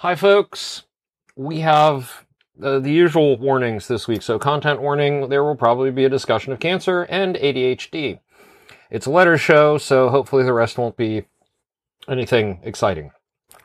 Hi, 0.00 0.14
folks. 0.14 0.82
We 1.36 1.60
have 1.60 2.26
uh, 2.62 2.78
the 2.80 2.90
usual 2.90 3.38
warnings 3.38 3.88
this 3.88 4.06
week. 4.06 4.22
So, 4.22 4.38
content 4.38 4.80
warning 4.82 5.28
there 5.28 5.42
will 5.42 5.56
probably 5.56 5.90
be 5.90 6.04
a 6.04 6.08
discussion 6.10 6.52
of 6.52 6.60
cancer 6.60 7.04
and 7.04 7.36
ADHD. 7.36 8.18
It's 8.90 9.06
a 9.06 9.10
letter 9.10 9.38
show, 9.38 9.78
so 9.78 10.08
hopefully 10.10 10.44
the 10.44 10.52
rest 10.52 10.78
won't 10.78 10.96
be 10.96 11.24
anything 12.08 12.60
exciting. 12.62 13.10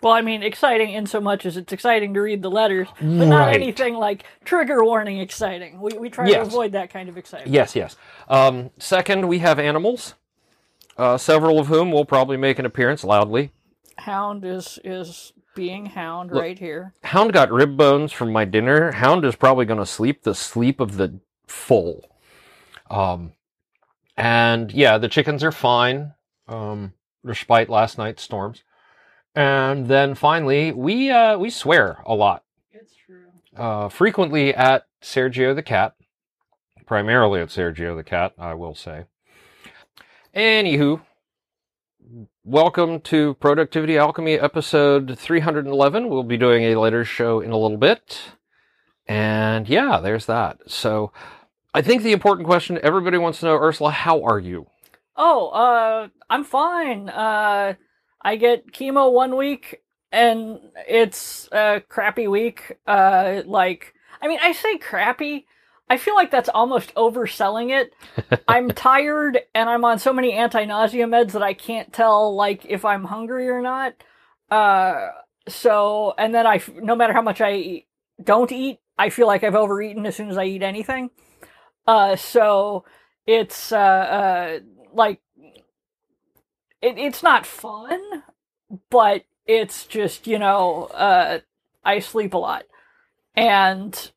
Well, 0.01 0.13
I 0.13 0.21
mean, 0.21 0.41
exciting 0.41 0.91
in 0.91 1.05
so 1.05 1.19
much 1.21 1.45
as 1.45 1.57
it's 1.57 1.71
exciting 1.73 2.13
to 2.15 2.21
read 2.21 2.41
the 2.41 2.49
letters, 2.49 2.87
but 2.99 3.05
not 3.27 3.53
anything 3.53 3.95
like 3.95 4.23
trigger 4.43 4.83
warning 4.83 5.19
exciting. 5.19 5.79
We, 5.79 5.97
we 5.97 6.09
try 6.09 6.27
Yes. 6.27 6.37
to 6.37 6.41
avoid 6.43 6.71
that 6.71 6.89
kind 6.89 7.07
of 7.07 7.17
excitement. 7.17 7.53
Yes, 7.53 7.75
yes. 7.75 7.97
Um, 8.27 8.71
second, 8.79 9.27
we 9.27 9.39
have 9.39 9.59
animals, 9.59 10.15
uh, 10.97 11.17
several 11.17 11.59
of 11.59 11.67
whom 11.67 11.91
will 11.91 12.05
probably 12.05 12.37
make 12.37 12.57
an 12.57 12.65
appearance 12.65 13.03
loudly. 13.03 13.51
Hound 13.97 14.43
is 14.43 14.79
is 14.83 15.33
being 15.55 15.85
hound 15.87 16.31
Look. 16.31 16.41
right 16.41 16.57
here. 16.59 16.93
Hound 17.03 17.33
got 17.33 17.51
rib 17.51 17.77
bones 17.77 18.11
from 18.11 18.31
my 18.31 18.45
dinner. 18.45 18.91
Hound 18.93 19.25
is 19.25 19.35
probably 19.35 19.65
going 19.65 19.79
to 19.79 19.85
sleep 19.85 20.23
the 20.23 20.33
sleep 20.35 20.79
of 20.79 20.97
the 20.97 21.19
full. 21.47 22.09
Um, 22.89 23.33
and 24.17 24.71
yeah, 24.71 24.97
the 24.97 25.07
chickens 25.09 25.43
are 25.43 25.51
fine, 25.51 26.13
um, 26.47 26.93
despite 27.25 27.69
last 27.69 27.97
night's 27.97 28.23
storms. 28.23 28.63
And 29.35 29.87
then 29.87 30.15
finally, 30.15 30.71
we 30.73 31.09
uh, 31.09 31.37
we 31.37 31.49
swear 31.49 32.01
a 32.05 32.13
lot, 32.13 32.43
It's 32.73 32.93
true. 32.95 33.23
uh, 33.55 33.87
frequently 33.87 34.53
at 34.53 34.87
Sergio 35.01 35.55
the 35.55 35.63
cat, 35.63 35.95
primarily 36.85 37.39
at 37.39 37.47
Sergio 37.47 37.95
the 37.95 38.03
cat, 38.03 38.33
I 38.37 38.53
will 38.55 38.75
say. 38.75 39.05
Anywho, 40.35 41.01
welcome 42.43 42.99
to 43.01 43.35
Productivity 43.35 43.97
Alchemy 43.97 44.39
episode 44.39 45.17
311. 45.17 46.09
We'll 46.09 46.23
be 46.23 46.37
doing 46.37 46.63
a 46.63 46.79
later 46.79 47.05
show 47.05 47.39
in 47.39 47.51
a 47.51 47.57
little 47.57 47.77
bit. 47.77 48.19
And 49.07 49.67
yeah, 49.67 49.99
there's 49.99 50.25
that. 50.25 50.59
So 50.67 51.11
I 51.73 51.81
think 51.81 52.03
the 52.03 52.11
important 52.11 52.47
question 52.47 52.79
everybody 52.81 53.17
wants 53.17 53.39
to 53.39 53.45
know, 53.45 53.55
Ursula, 53.55 53.91
how 53.91 54.23
are 54.23 54.39
you? 54.39 54.67
Oh, 55.15 55.49
uh, 55.49 56.07
I'm 56.29 56.43
fine. 56.43 57.09
Uh, 57.09 57.75
I 58.21 58.35
get 58.35 58.71
chemo 58.71 59.11
one 59.11 59.35
week, 59.35 59.81
and 60.11 60.59
it's 60.87 61.49
a 61.51 61.81
crappy 61.87 62.27
week. 62.27 62.77
Uh, 62.87 63.41
like, 63.45 63.93
I 64.21 64.27
mean, 64.27 64.39
I 64.41 64.51
say 64.51 64.77
crappy. 64.77 65.45
I 65.91 65.97
feel 65.97 66.15
like 66.15 66.31
that's 66.31 66.47
almost 66.47 66.95
overselling 66.95 67.77
it. 67.77 67.93
I'm 68.47 68.69
tired, 68.69 69.39
and 69.53 69.69
I'm 69.69 69.83
on 69.83 69.99
so 69.99 70.13
many 70.13 70.31
anti-nausea 70.31 71.05
meds 71.05 71.33
that 71.33 71.43
I 71.43 71.53
can't 71.53 71.91
tell, 71.91 72.33
like, 72.33 72.63
if 72.63 72.85
I'm 72.85 73.03
hungry 73.03 73.49
or 73.49 73.61
not. 73.61 73.95
Uh, 74.49 75.09
so, 75.49 76.13
and 76.17 76.33
then 76.33 76.47
I 76.47 76.61
no 76.81 76.95
matter 76.95 77.11
how 77.11 77.21
much 77.21 77.41
I 77.41 77.55
eat, 77.55 77.87
don't 78.23 78.53
eat, 78.53 78.79
I 78.97 79.09
feel 79.09 79.27
like 79.27 79.43
I've 79.43 79.53
overeaten 79.53 80.05
as 80.05 80.15
soon 80.15 80.29
as 80.29 80.37
I 80.37 80.45
eat 80.45 80.63
anything. 80.63 81.09
Uh, 81.85 82.15
so 82.15 82.85
it's 83.27 83.73
uh, 83.73 83.77
uh 83.77 84.59
like 84.93 85.19
it, 86.81 86.97
it's 86.97 87.21
not 87.21 87.45
fun, 87.45 88.23
but 88.89 89.25
it's 89.45 89.85
just 89.87 90.25
you 90.25 90.39
know 90.39 90.85
uh 90.85 91.39
I 91.83 91.99
sleep 91.99 92.33
a 92.33 92.37
lot 92.37 92.63
and 93.35 94.11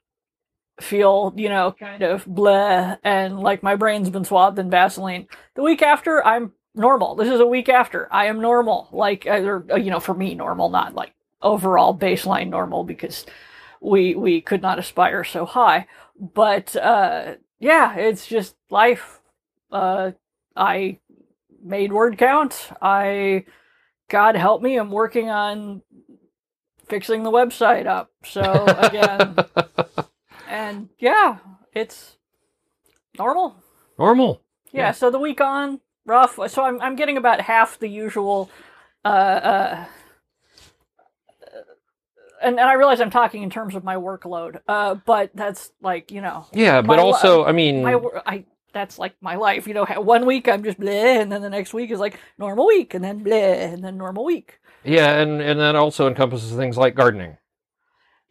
feel 0.81 1.33
you 1.37 1.49
know 1.49 1.73
kind 1.79 2.03
of 2.03 2.25
bleh 2.25 2.99
and 3.05 3.39
like 3.39 3.63
my 3.63 3.77
brain's 3.77 4.11
been 4.11 4.25
swathed 4.25 4.59
in 4.59 4.71
Vaseline. 4.71 5.29
The 5.55 5.63
week 5.63 5.83
after, 5.83 6.25
I'm 6.25 6.53
normal. 6.75 7.15
This 7.15 7.29
is 7.29 7.41
a 7.41 7.47
week 7.47 7.69
after 7.69 8.13
I 8.13 8.27
am 8.27 8.41
normal, 8.41 8.89
like 8.93 9.27
uh, 9.27 9.43
or 9.43 9.67
uh, 9.71 9.77
you 9.77 9.91
know 9.91 10.01
for 10.01 10.15
me 10.15 10.35
normal, 10.35 10.69
not 10.71 10.95
like 10.95 11.13
overall 11.43 11.97
baseline 11.97 12.49
normal 12.49 12.85
because 12.85 13.25
we 13.81 14.15
we 14.15 14.41
could 14.41 14.63
not 14.63 14.79
aspire 14.79 15.25
so 15.25 15.45
high. 15.47 15.87
But 16.19 16.75
uh 16.77 17.37
yeah, 17.61 17.97
it's 17.97 18.27
just 18.27 18.57
life. 18.71 19.21
Uh 19.71 20.13
I 20.57 20.99
made 21.63 21.93
word 21.93 22.19
count. 22.19 22.71
I 22.83 23.45
God 24.09 24.37
help 24.37 24.63
me, 24.63 24.77
I'm 24.77 24.91
working 24.91 25.31
on 25.31 25.83
fixing 26.89 27.23
the 27.23 27.31
website 27.31 27.87
up. 27.87 28.11
So 28.25 28.65
again, 28.67 29.37
and 30.55 30.89
yeah, 30.99 31.39
it's 31.73 32.17
normal. 33.19 33.57
Normal. 33.99 34.41
Yeah, 34.73 34.81
Yeah. 34.89 34.93
so 34.93 35.11
the 35.11 35.19
week 35.19 35.41
on 35.41 35.81
rough. 36.07 36.39
So 36.49 36.63
I'm 36.63 36.81
I'm 36.81 36.97
getting 36.97 37.17
about 37.17 37.41
half 37.41 37.79
the 37.79 37.89
usual 37.89 38.51
uh 39.05 39.09
uh 39.09 39.85
and, 42.43 42.59
and 42.61 42.69
I 42.69 42.75
realize 42.75 43.01
I'm 43.01 43.11
talking 43.11 43.43
in 43.43 43.51
terms 43.51 43.75
of 43.75 43.85
my 43.85 43.97
workload, 43.97 44.61
uh, 44.69 44.97
but 45.07 45.31
that's 45.35 45.73
like 45.81 46.11
you 46.11 46.21
know, 46.21 46.47
Yeah, 46.53 46.83
but 46.83 46.99
also, 46.99 47.45
I 47.45 47.53
mean, 47.53 47.83
my 47.83 47.99
I 48.27 48.45
that's 48.73 48.99
like 48.99 49.15
my 49.21 49.37
life. 49.37 49.67
You 49.67 49.75
know, 49.75 49.85
one 49.87 50.27
week 50.27 50.49
I'm 50.49 50.63
just 50.63 50.79
bleh, 50.79 51.21
and 51.23 51.33
then 51.33 51.43
the 51.43 51.51
next 51.51 51.73
week 51.73 51.91
is 51.91 51.99
like 52.01 52.19
normal 52.39 52.67
week, 52.67 52.93
and 52.95 53.03
then 53.03 53.25
bleh, 53.25 53.73
and 53.73 53.83
then 53.83 53.97
normal 53.97 54.25
week. 54.25 54.59
yeah, 54.85 55.19
and, 55.21 55.41
and 55.41 55.59
that 55.61 55.75
also 55.77 56.07
encompasses 56.07 56.53
things 56.53 56.77
like 56.77 56.95
gardening. 56.95 57.39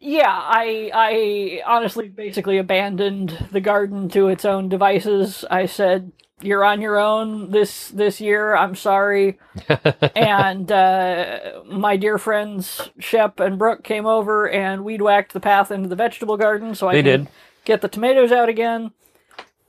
Yeah, 0.04 0.28
I 0.30 0.90
I 0.94 1.62
honestly 1.66 2.08
basically 2.10 2.58
abandoned 2.58 3.48
the 3.52 3.60
garden 3.60 4.10
to 4.10 4.28
its 4.28 4.44
own 4.44 4.68
devices. 4.68 5.46
I 5.50 5.64
said, 5.64 6.12
"You're 6.42 6.62
on 6.64 6.82
your 6.82 6.98
own 6.98 7.50
this 7.52 7.88
this 7.88 8.20
year. 8.20 8.54
I'm 8.54 8.74
sorry." 8.74 9.38
and 10.14 10.70
uh, 10.70 11.62
my 11.66 11.96
dear 11.96 12.18
friends 12.18 12.90
Shep 12.98 13.40
and 13.40 13.58
Brooke 13.58 13.82
came 13.82 14.04
over 14.04 14.46
and 14.46 14.84
weed 14.84 15.00
whacked 15.00 15.32
the 15.32 15.40
path 15.40 15.70
into 15.70 15.88
the 15.88 15.96
vegetable 15.96 16.36
garden, 16.36 16.74
so 16.74 16.88
I 16.88 16.92
They 16.92 17.02
did. 17.02 17.28
get 17.64 17.80
the 17.80 17.88
tomatoes 17.88 18.30
out 18.30 18.50
again, 18.50 18.92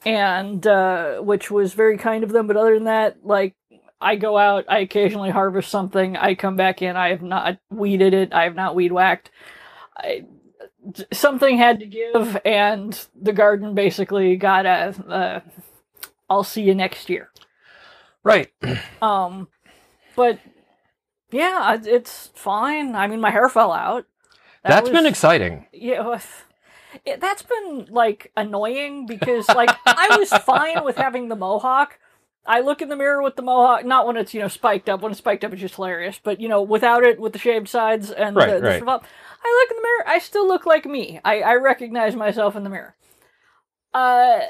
and 0.05 0.67
uh, 0.67 1.19
which 1.21 1.49
was 1.49 1.73
very 1.73 1.97
kind 1.97 2.25
of 2.25 2.31
them. 2.33 2.47
But 2.47 2.57
other 2.57 2.73
than 2.73 2.85
that, 2.85 3.25
like 3.25 3.55
I 4.01 4.17
go 4.17 4.37
out, 4.37 4.65
I 4.67 4.79
occasionally 4.79 5.29
harvest 5.29 5.69
something, 5.71 6.17
I 6.17 6.35
come 6.35 6.57
back 6.57 6.81
in, 6.81 6.97
I 6.97 7.09
have 7.09 7.21
not 7.21 7.57
weeded 7.69 8.13
it, 8.13 8.33
I 8.33 8.43
have 8.43 8.55
not 8.55 8.75
weed 8.75 8.91
whacked. 8.91 9.31
I, 9.97 10.25
something 11.13 11.57
had 11.57 11.79
to 11.79 11.85
give, 11.85 12.37
and 12.45 13.07
the 13.19 13.33
garden 13.33 13.73
basically 13.75 14.35
got 14.37 14.65
a. 14.65 14.95
Uh, 15.07 15.39
I'll 16.29 16.43
see 16.43 16.63
you 16.63 16.73
next 16.73 17.09
year. 17.09 17.29
Right. 18.23 18.51
Um, 19.01 19.47
but 20.15 20.39
yeah, 21.31 21.77
it's 21.83 22.31
fine. 22.33 22.95
I 22.95 23.07
mean, 23.07 23.21
my 23.21 23.29
hair 23.29 23.49
fell 23.49 23.71
out. 23.71 24.05
That 24.63 24.69
That's 24.69 24.89
been 24.89 25.05
exciting. 25.05 25.67
yeah. 25.71 26.19
It, 27.05 27.19
that's 27.19 27.41
been 27.43 27.87
like 27.89 28.31
annoying 28.37 29.05
because 29.05 29.47
like 29.49 29.69
I 29.85 30.15
was 30.17 30.29
fine 30.43 30.83
with 30.83 30.95
having 30.95 31.27
the 31.27 31.35
mohawk. 31.35 31.99
I 32.45 32.61
look 32.61 32.81
in 32.81 32.89
the 32.89 32.95
mirror 32.95 33.21
with 33.23 33.35
the 33.35 33.41
mohawk, 33.41 33.85
not 33.85 34.07
when 34.07 34.17
it's 34.17 34.33
you 34.33 34.41
know 34.41 34.47
spiked 34.47 34.89
up. 34.89 35.01
When 35.01 35.11
it's 35.11 35.19
spiked 35.19 35.43
up, 35.43 35.53
it's 35.53 35.61
just 35.61 35.75
hilarious. 35.75 36.19
But 36.23 36.39
you 36.41 36.49
know, 36.49 36.61
without 36.61 37.03
it, 37.03 37.19
with 37.19 37.33
the 37.33 37.39
shaved 37.39 37.69
sides 37.69 38.11
and 38.11 38.35
Right, 38.35 38.47
the, 38.49 38.59
the 38.61 38.67
right. 38.67 38.87
up, 38.87 39.05
I 39.43 39.61
look 39.61 39.71
in 39.71 39.77
the 39.77 39.83
mirror. 39.83 40.03
I 40.07 40.19
still 40.19 40.47
look 40.47 40.65
like 40.65 40.85
me. 40.85 41.19
I, 41.25 41.41
I 41.41 41.55
recognize 41.55 42.15
myself 42.15 42.55
in 42.55 42.63
the 42.63 42.69
mirror. 42.69 42.95
Uh, 43.93 44.41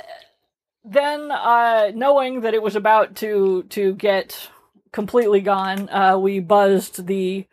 then 0.83 1.31
uh, 1.31 1.91
knowing 1.95 2.41
that 2.41 2.53
it 2.53 2.61
was 2.61 2.75
about 2.75 3.15
to 3.17 3.63
to 3.69 3.95
get 3.95 4.49
completely 4.91 5.41
gone, 5.41 5.89
uh, 5.89 6.17
we 6.17 6.39
buzzed 6.39 7.07
the 7.07 7.47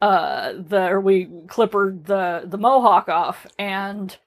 uh 0.00 0.52
the 0.54 0.88
or 0.88 1.00
we 1.00 1.28
clippered 1.46 2.06
the 2.06 2.42
the 2.44 2.58
mohawk 2.58 3.08
off 3.08 3.46
and 3.56 4.18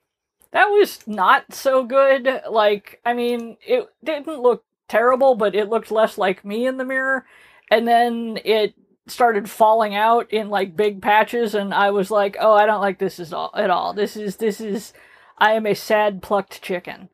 that 0.52 0.68
was 0.68 1.06
not 1.06 1.53
so 1.53 1.84
good 1.84 2.42
like 2.50 3.02
i 3.06 3.14
mean 3.14 3.58
it 3.68 3.86
didn't 4.03 4.28
look 4.42 4.64
terrible 4.88 5.35
but 5.35 5.56
it 5.56 5.69
looked 5.69 5.91
less 5.91 6.18
like 6.18 6.46
me 6.46 6.66
in 6.66 6.78
the 6.78 6.85
mirror. 6.85 7.25
And 7.72 7.88
then 7.88 8.40
it 8.46 8.73
started 9.07 9.50
falling 9.50 9.96
out 9.96 10.31
in 10.31 10.50
like 10.50 10.75
big 10.75 11.00
patches 11.00 11.53
and 11.53 11.75
i 11.75 11.91
was 11.91 12.09
like 12.09 12.35
oh 12.40 12.53
i 12.53 12.66
don't 12.66 12.81
like 12.81 12.97
this 12.97 13.32
all, 13.32 13.52
at 13.55 13.70
all. 13.70 13.93
This 13.93 14.16
is 14.17 14.37
this 14.37 14.59
is 14.59 14.93
i 15.37 15.53
am 15.53 15.66
a 15.66 15.76
sad 15.76 16.22
plucked 16.22 16.61
chicken. 16.61 17.09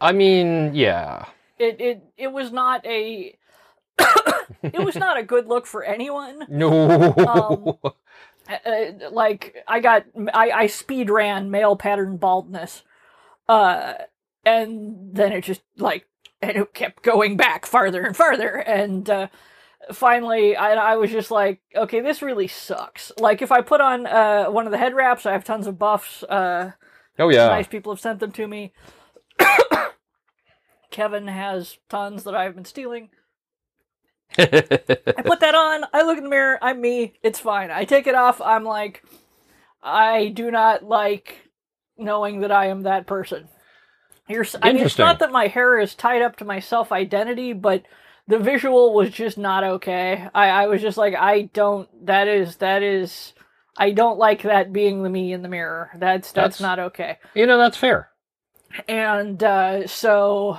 I 0.00 0.12
mean, 0.12 0.74
yeah. 0.74 1.26
it 1.58 1.80
it 1.80 2.02
it 2.16 2.32
was 2.32 2.52
not 2.52 2.84
a 2.84 3.36
it 4.62 4.84
was 4.84 4.96
not 4.96 5.18
a 5.18 5.22
good 5.22 5.46
look 5.46 5.66
for 5.66 5.82
anyone. 5.82 6.46
No. 6.48 7.14
Um, 7.16 7.92
uh, 8.48 9.10
like 9.10 9.56
I 9.66 9.80
got 9.80 10.04
I, 10.32 10.50
I 10.50 10.66
speed 10.66 11.10
ran 11.10 11.50
male 11.50 11.76
pattern 11.76 12.16
baldness, 12.16 12.82
uh, 13.48 13.94
and 14.44 15.14
then 15.14 15.32
it 15.32 15.42
just 15.42 15.62
like 15.76 16.06
and 16.42 16.56
it 16.56 16.74
kept 16.74 17.02
going 17.02 17.36
back 17.36 17.66
farther 17.66 18.02
and 18.02 18.16
farther, 18.16 18.56
and 18.56 19.08
uh, 19.08 19.28
finally 19.92 20.56
I, 20.56 20.74
I 20.74 20.96
was 20.96 21.10
just 21.10 21.30
like, 21.30 21.60
okay, 21.74 22.00
this 22.00 22.22
really 22.22 22.48
sucks. 22.48 23.12
Like 23.18 23.42
if 23.42 23.52
I 23.52 23.60
put 23.60 23.80
on 23.80 24.06
uh, 24.06 24.46
one 24.46 24.66
of 24.66 24.72
the 24.72 24.78
head 24.78 24.94
wraps, 24.94 25.26
I 25.26 25.32
have 25.32 25.44
tons 25.44 25.66
of 25.66 25.78
buffs. 25.78 26.22
Uh, 26.22 26.72
oh 27.18 27.28
yeah. 27.28 27.48
nice 27.48 27.66
people 27.66 27.92
have 27.92 28.00
sent 28.00 28.20
them 28.20 28.32
to 28.32 28.46
me. 28.46 28.72
Kevin 30.90 31.28
has 31.28 31.78
tons 31.88 32.24
that 32.24 32.34
I've 32.34 32.54
been 32.54 32.64
stealing. 32.64 33.10
I 34.38 35.22
put 35.24 35.40
that 35.40 35.54
on. 35.54 35.84
I 35.92 36.02
look 36.02 36.18
in 36.18 36.24
the 36.24 36.30
mirror. 36.30 36.58
I'm 36.60 36.80
me. 36.80 37.14
It's 37.22 37.38
fine. 37.38 37.70
I 37.70 37.84
take 37.84 38.06
it 38.06 38.14
off. 38.14 38.40
I'm 38.40 38.64
like, 38.64 39.02
I 39.82 40.28
do 40.28 40.50
not 40.50 40.82
like 40.84 41.50
knowing 41.96 42.40
that 42.40 42.52
I 42.52 42.66
am 42.66 42.82
that 42.82 43.06
person. 43.06 43.48
You're, 44.28 44.44
I 44.62 44.72
mean, 44.72 44.82
it's 44.82 44.98
not 44.98 45.18
that 45.20 45.30
my 45.32 45.46
hair 45.46 45.78
is 45.78 45.94
tied 45.94 46.22
up 46.22 46.36
to 46.36 46.44
my 46.44 46.58
self 46.60 46.90
identity, 46.92 47.52
but 47.52 47.84
the 48.28 48.38
visual 48.38 48.92
was 48.92 49.10
just 49.10 49.38
not 49.38 49.62
okay. 49.62 50.28
I, 50.34 50.48
I 50.48 50.66
was 50.66 50.82
just 50.82 50.98
like, 50.98 51.14
I 51.14 51.42
don't. 51.52 51.88
That 52.06 52.26
is 52.28 52.56
that 52.56 52.82
is. 52.82 53.32
I 53.78 53.90
don't 53.92 54.18
like 54.18 54.42
that 54.42 54.72
being 54.72 55.02
the 55.02 55.10
me 55.10 55.32
in 55.32 55.42
the 55.42 55.48
mirror. 55.48 55.90
That's 55.94 56.32
that's, 56.32 56.58
That's- 56.58 56.60
not 56.60 56.78
okay. 56.78 57.18
You 57.34 57.46
know, 57.46 57.58
that's 57.58 57.76
fair. 57.76 58.08
And 58.88 59.42
uh, 59.44 59.86
so, 59.86 60.58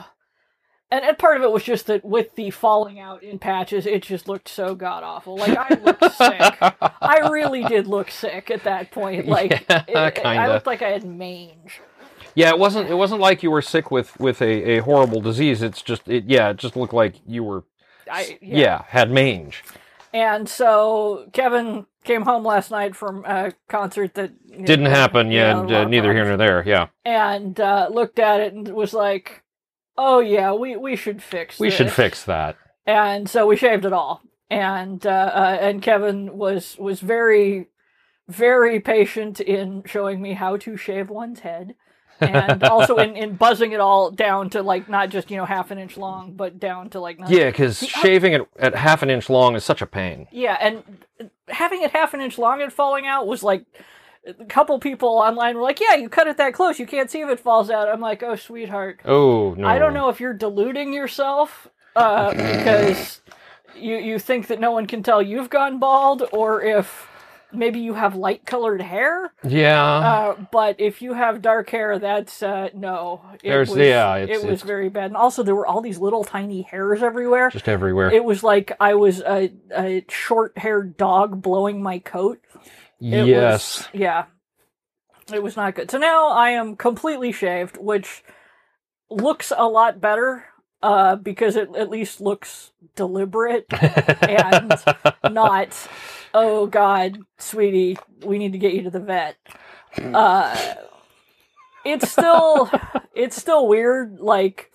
and, 0.90 1.04
and 1.04 1.18
part 1.18 1.36
of 1.38 1.44
it 1.44 1.52
was 1.52 1.64
just 1.64 1.88
that 1.88 2.06
with 2.06 2.36
the 2.36 2.52
falling 2.52 3.00
out 3.00 3.22
in 3.24 3.38
patches, 3.40 3.86
it 3.86 4.02
just 4.04 4.28
looked 4.30 4.48
so 4.48 4.76
god 4.76 5.04
awful. 5.04 5.36
Like 5.36 5.58
I 5.58 5.74
looked 5.84 6.14
sick. 6.16 6.58
I 7.02 7.28
really 7.32 7.64
did 7.66 7.86
look 7.88 8.10
sick 8.12 8.50
at 8.50 8.64
that 8.64 8.92
point. 8.92 9.26
Like 9.28 9.66
Yeah, 9.70 9.84
it- 9.88 10.18
it- 10.20 10.26
I 10.26 10.48
looked 10.48 10.68
like 10.68 10.82
I 10.82 10.90
had 10.90 11.04
mange. 11.04 11.82
Yeah, 12.38 12.50
it 12.50 12.60
wasn't. 12.60 12.88
It 12.88 12.94
wasn't 12.94 13.20
like 13.20 13.42
you 13.42 13.50
were 13.50 13.64
sick 13.64 13.90
with 13.90 14.20
with 14.20 14.44
a, 14.44 14.78
a 14.78 14.82
horrible 14.84 15.22
disease. 15.22 15.64
It's 15.64 15.82
just. 15.82 16.08
It, 16.08 16.26
yeah, 16.28 16.52
it 16.52 16.58
just 16.58 16.76
looked 16.76 16.94
like 16.94 17.16
you 17.26 17.44
were. 17.44 17.64
I 18.12 18.38
yeah. 18.44 18.84
had 18.90 19.10
mange. 19.10 19.64
And 20.14 20.48
so 20.48 21.30
Kevin 21.34 21.88
came 22.04 22.22
home 22.22 22.44
last 22.44 22.70
night 22.70 22.96
from 22.96 23.26
a 23.26 23.54
concert 23.68 24.14
that 24.14 24.32
Didn't 24.66 24.86
happen. 24.86 25.32
Yeah, 25.32 25.58
uh, 25.62 25.86
neither 25.86 26.14
here 26.14 26.26
nor 26.26 26.38
there. 26.38 26.64
Yeah, 26.64 26.90
And 27.04 27.60
uh, 27.60 27.90
looked 27.92 28.20
at 28.20 28.40
it 28.40 28.54
and 28.54 28.68
was 28.68 28.94
like, 28.94 29.42
"Oh 29.98 30.20
yeah, 30.20 30.54
we 30.54 30.78
we 30.78 30.96
should 30.96 31.24
fix. 31.24 31.60
we 31.60 31.72
should 31.72 31.92
fix 31.92 32.24
that. 32.26 32.56
and 32.86 33.28
so 33.28 33.48
we 33.48 33.58
shaved 33.58 33.84
it 33.84 33.94
all 33.94 34.22
and 34.50 35.06
uh, 35.06 35.10
uh, 35.34 35.58
and 35.60 35.82
kevin 35.82 36.38
was 36.38 36.78
was 36.80 37.02
very 37.02 37.68
very 38.30 38.80
patient 38.80 39.40
in 39.42 39.84
showing 39.86 40.22
me 40.22 40.34
how 40.34 40.56
to 40.56 40.78
shave 40.78 41.10
one's 41.10 41.42
head 41.42 41.76
and 42.20 42.64
also 42.64 42.98
in, 42.98 43.16
in 43.16 43.36
buzzing 43.36 43.72
it 43.72 43.80
all 43.80 44.12
down 44.12 44.50
to 44.50 44.62
like 44.62 44.90
not 44.90 45.10
just 45.10 45.30
you 45.32 45.38
know 45.38 45.46
half 45.46 45.72
an 45.72 45.78
inch 45.78 45.98
long 45.98 46.34
but 46.34 46.60
down 46.60 46.90
to 46.90 47.00
like 47.00 47.20
not, 47.20 47.30
Yeah, 47.30 47.50
because 47.50 47.80
shaving 47.80 48.34
it 48.34 48.48
at 48.58 48.76
half 48.76 49.02
an 49.04 49.10
inch 49.10 49.30
long 49.30 49.56
is 49.56 49.64
such 49.64 49.82
a 49.82 49.86
pain. 49.88 50.28
yeah 50.32 50.58
and 50.60 50.84
having 51.50 51.82
it 51.84 51.92
half 51.92 52.14
an 52.14 52.22
inch 52.22 52.38
long 52.38 52.62
and 52.62 52.72
falling 52.74 53.06
out 53.08 53.28
was 53.28 53.44
like 53.44 53.66
a 54.26 54.46
couple 54.46 54.78
people 54.80 55.10
online 55.10 55.56
were 55.56 55.62
like 55.64 55.80
yeah 55.80 55.96
you 55.96 56.10
cut 56.10 56.28
it 56.28 56.38
that 56.38 56.54
close 56.54 56.80
you 56.80 56.86
can't 56.86 57.10
see 57.10 57.22
if 57.22 57.30
it 57.30 57.40
falls 57.40 57.70
out 57.70 57.88
i'm 57.88 58.02
like 58.02 58.22
oh 58.24 58.36
sweetheart 58.36 59.00
Oh 59.06 59.54
no! 59.58 59.66
I 59.68 59.80
don't 59.80 59.94
know 59.94 60.10
if 60.10 60.20
you're 60.20 60.34
deluding 60.34 60.92
yourself 60.94 61.68
uh, 61.96 62.32
because 62.32 63.22
you 63.76 63.96
you 63.98 64.20
think 64.20 64.48
that 64.48 64.60
no 64.60 64.72
one 64.72 64.86
can 64.86 65.02
tell 65.04 65.22
you've 65.22 65.50
gone 65.50 65.80
bald, 65.80 66.24
or 66.32 66.62
if 66.62 67.08
maybe 67.54 67.80
you 67.80 67.94
have 67.94 68.16
light 68.16 68.46
colored 68.46 68.82
hair. 68.82 69.32
Yeah, 69.44 69.84
Uh, 69.84 70.36
but 70.52 70.80
if 70.80 71.02
you 71.02 71.14
have 71.14 71.42
dark 71.42 71.70
hair, 71.70 71.98
that's 72.00 72.44
uh, 72.44 72.70
no. 72.74 73.22
It 73.36 73.50
There's- 73.50 73.70
was, 73.70 73.78
yeah, 73.78 74.16
it's- 74.18 74.30
it 74.40 74.44
was 74.46 74.54
it's- 74.62 74.68
very 74.68 74.90
bad, 74.90 75.06
and 75.06 75.18
also 75.18 75.44
there 75.44 75.56
were 75.56 75.66
all 75.68 75.82
these 75.82 76.00
little 76.00 76.24
tiny 76.24 76.62
hairs 76.64 77.02
everywhere. 77.04 77.50
just 77.50 77.70
everywhere. 77.70 78.12
It 78.12 78.24
was 78.24 78.44
like 78.44 78.72
I 78.80 78.96
was 78.96 79.22
a, 79.22 79.52
a 79.76 80.06
short-haired 80.10 80.98
dog 80.98 81.42
blowing 81.42 81.82
my 81.82 82.00
coat. 82.00 82.40
It 83.00 83.28
yes. 83.28 83.80
was- 83.80 83.88
yeah. 83.94 84.26
It 85.34 85.44
was 85.44 85.56
not 85.58 85.76
good. 85.76 85.92
So 85.92 85.98
now 85.98 86.30
I 86.30 86.52
am 86.52 86.76
completely 86.78 87.32
shaved, 87.34 87.78
which 87.78 88.24
looks 89.10 89.52
a 89.56 89.68
lot 89.68 90.00
better 90.02 90.46
uh, 90.82 91.16
because 91.16 91.56
it 91.56 91.70
at 91.76 91.90
least 91.90 92.22
looks 92.22 92.72
deliberate 92.96 93.66
and 94.22 94.74
not, 95.32 95.88
oh 96.34 96.68
God, 96.68 97.20
sweetie, 97.38 97.98
we 98.24 98.38
need 98.38 98.52
to 98.54 98.60
get 98.60 98.74
you 98.74 98.84
to 98.84 98.90
the 98.90 99.00
vet. 99.00 99.38
Uh, 99.98 100.76
it's 101.86 102.12
still, 102.12 102.70
it's 103.16 103.36
still 103.36 103.68
weird. 103.68 104.20
Like 104.20 104.72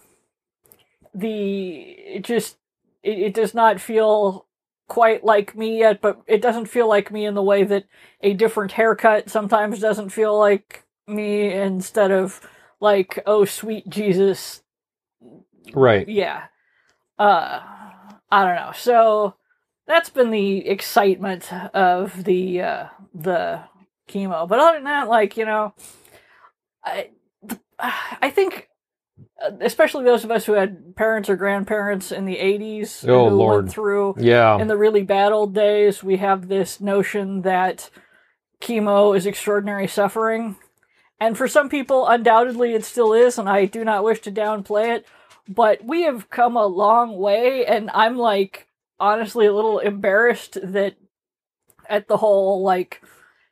the, 1.15 1.73
it 1.81 2.25
just, 2.25 2.57
it, 3.03 3.19
it 3.19 3.35
does 3.35 3.55
not 3.55 3.81
feel 3.81 4.47
quite 4.89 5.25
like 5.25 5.57
me 5.57 5.79
yet, 5.79 6.01
but 6.01 6.21
it 6.27 6.43
doesn't 6.43 6.67
feel 6.67 6.89
like 6.89 7.11
me 7.11 7.25
in 7.25 7.35
the 7.35 7.43
way 7.43 7.65
that 7.65 7.85
a 8.21 8.35
different 8.35 8.73
haircut 8.73 9.31
sometimes 9.31 9.79
doesn't 9.81 10.11
feel 10.11 10.39
like 10.39 10.85
me 11.07 11.53
instead 11.53 12.11
of 12.11 12.41
like, 12.81 13.23
oh 13.27 13.45
sweet 13.45 13.89
Jesus, 13.89 14.62
right. 15.75 16.09
yeah. 16.09 16.45
Uh 17.19 17.61
I 18.31 18.45
don't 18.45 18.55
know. 18.57 18.73
So 18.75 19.35
that's 19.87 20.11
been 20.11 20.31
the 20.31 20.67
excitement 20.69 21.53
of 21.75 22.25
the 22.25 22.63
uh 22.63 22.87
the 23.15 23.61
chemo. 24.09 24.49
But 24.49 24.59
other 24.61 24.77
than 24.79 24.85
that, 24.85 25.09
like, 25.09 25.37
you 25.37 25.45
know, 25.45 25.75
I 26.85 27.11
I 27.79 28.31
think 28.31 28.69
uh, 29.45 29.51
especially 29.61 30.05
those 30.05 30.25
of 30.25 30.31
us 30.31 30.45
who 30.47 30.53
had 30.53 30.97
parents 30.97 31.29
or 31.29 31.37
grandparents 31.37 32.13
in 32.13 32.25
the 32.27 32.37
80s 32.37 33.07
Oh, 33.09 33.29
who 33.29 33.37
Lord. 33.37 33.65
went 33.65 33.73
through 33.73 34.15
Yeah. 34.19 34.59
in 34.61 34.69
the 34.69 34.77
really 34.77 35.03
bad 35.03 35.33
old 35.33 35.55
days, 35.55 36.03
we 36.03 36.17
have 36.19 36.49
this 36.49 36.81
notion 36.81 37.43
that 37.43 37.91
chemo 38.61 39.17
is 39.17 39.27
extraordinary 39.27 39.89
suffering. 39.89 40.57
And 41.21 41.37
for 41.37 41.47
some 41.47 41.69
people, 41.69 42.07
undoubtedly, 42.07 42.75
it 42.75 42.85
still 42.85 43.13
is, 43.13 43.39
and 43.39 43.49
I 43.49 43.65
do 43.67 43.85
not 43.85 44.03
wish 44.05 44.21
to 44.23 44.33
downplay 44.33 44.97
it. 44.97 45.07
But 45.49 45.85
we 45.85 46.03
have 46.03 46.31
come 46.31 46.57
a 46.57 46.67
long 46.67 47.17
way, 47.17 47.67
and 47.67 47.91
I'm 47.93 48.17
like, 48.17 48.69
honestly, 49.01 49.47
a 49.47 49.53
little 49.53 49.79
embarrassed 49.81 50.59
that 50.63 50.95
at 51.89 52.09
the 52.09 52.19
whole, 52.19 52.63
like, 52.63 53.03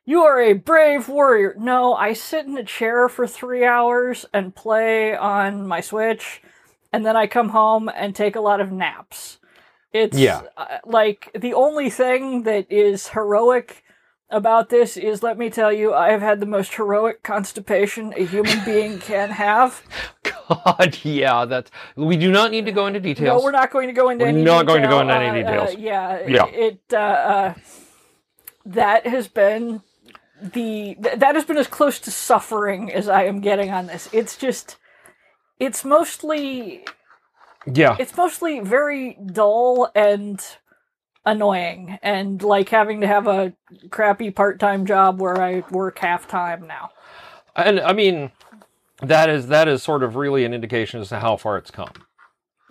you 0.05 0.21
are 0.21 0.41
a 0.41 0.53
brave 0.53 1.09
warrior. 1.09 1.55
No, 1.59 1.93
I 1.93 2.13
sit 2.13 2.45
in 2.45 2.57
a 2.57 2.63
chair 2.63 3.07
for 3.09 3.27
three 3.27 3.65
hours 3.65 4.25
and 4.33 4.55
play 4.55 5.15
on 5.15 5.67
my 5.67 5.81
Switch, 5.81 6.41
and 6.91 7.05
then 7.05 7.15
I 7.15 7.27
come 7.27 7.49
home 7.49 7.89
and 7.93 8.15
take 8.15 8.35
a 8.35 8.41
lot 8.41 8.61
of 8.61 8.71
naps. 8.71 9.39
It's 9.93 10.17
Yeah. 10.17 10.43
uh, 10.57 10.79
like 10.85 11.29
the 11.37 11.53
only 11.53 11.89
thing 11.89 12.43
that 12.43 12.71
is 12.71 13.09
heroic 13.09 13.83
about 14.31 14.69
this 14.69 14.97
is 14.97 15.21
let 15.23 15.37
me 15.37 15.49
tell 15.49 15.71
you, 15.71 15.93
I 15.93 16.11
have 16.11 16.21
had 16.21 16.39
the 16.39 16.45
most 16.45 16.73
heroic 16.75 17.23
constipation 17.23 18.13
a 18.17 18.25
human 18.25 18.63
being 18.65 18.99
can 18.99 19.29
have. 19.29 19.81
God, 20.23 20.97
yeah. 21.03 21.45
That's. 21.45 21.71
We 21.95 22.17
do 22.17 22.31
not 22.31 22.51
need 22.51 22.65
to 22.65 22.71
go 22.71 22.87
into 22.87 22.99
details. 22.99 23.39
No, 23.39 23.43
we're 23.43 23.51
not 23.51 23.71
going 23.71 23.87
to 23.87 23.93
go 23.93 24.09
into 24.09 24.25
We're 24.25 24.29
any 24.29 24.43
not 24.43 24.65
going 24.67 24.81
to 24.81 24.87
go 24.87 24.99
detail. 25.01 25.15
into 25.19 25.27
any 25.27 25.43
Uh, 25.43 25.47
uh, 25.47 25.65
details. 25.65 25.79
yeah, 25.79 26.27
Yeah. 26.27 26.45
It 26.47 26.81
uh, 26.93 26.95
uh, 26.97 27.53
that 28.65 29.07
has 29.07 29.27
been 29.27 29.81
the 30.41 30.95
th- 31.01 31.19
that 31.19 31.35
has 31.35 31.45
been 31.45 31.57
as 31.57 31.67
close 31.67 31.99
to 31.99 32.11
suffering 32.11 32.91
as 32.91 33.07
I 33.07 33.23
am 33.25 33.41
getting 33.41 33.71
on 33.71 33.87
this. 33.87 34.09
It's 34.11 34.35
just 34.37 34.77
it's 35.59 35.85
mostly 35.85 36.83
Yeah. 37.65 37.95
it's 37.99 38.15
mostly 38.17 38.59
very 38.59 39.17
dull 39.33 39.91
and 39.95 40.43
annoying 41.25 41.99
and 42.01 42.41
like 42.41 42.69
having 42.69 43.01
to 43.01 43.07
have 43.07 43.27
a 43.27 43.53
crappy 43.89 44.31
part-time 44.31 44.85
job 44.85 45.19
where 45.21 45.41
I 45.41 45.63
work 45.71 45.99
half 45.99 46.27
time 46.27 46.67
now. 46.67 46.89
And 47.55 47.79
I 47.79 47.93
mean, 47.93 48.31
that 49.01 49.29
is 49.29 49.47
that 49.47 49.67
is 49.67 49.83
sort 49.83 50.03
of 50.03 50.15
really 50.15 50.45
an 50.45 50.53
indication 50.53 51.01
as 51.01 51.09
to 51.09 51.19
how 51.19 51.37
far 51.37 51.57
it's 51.57 51.71
come, 51.71 51.91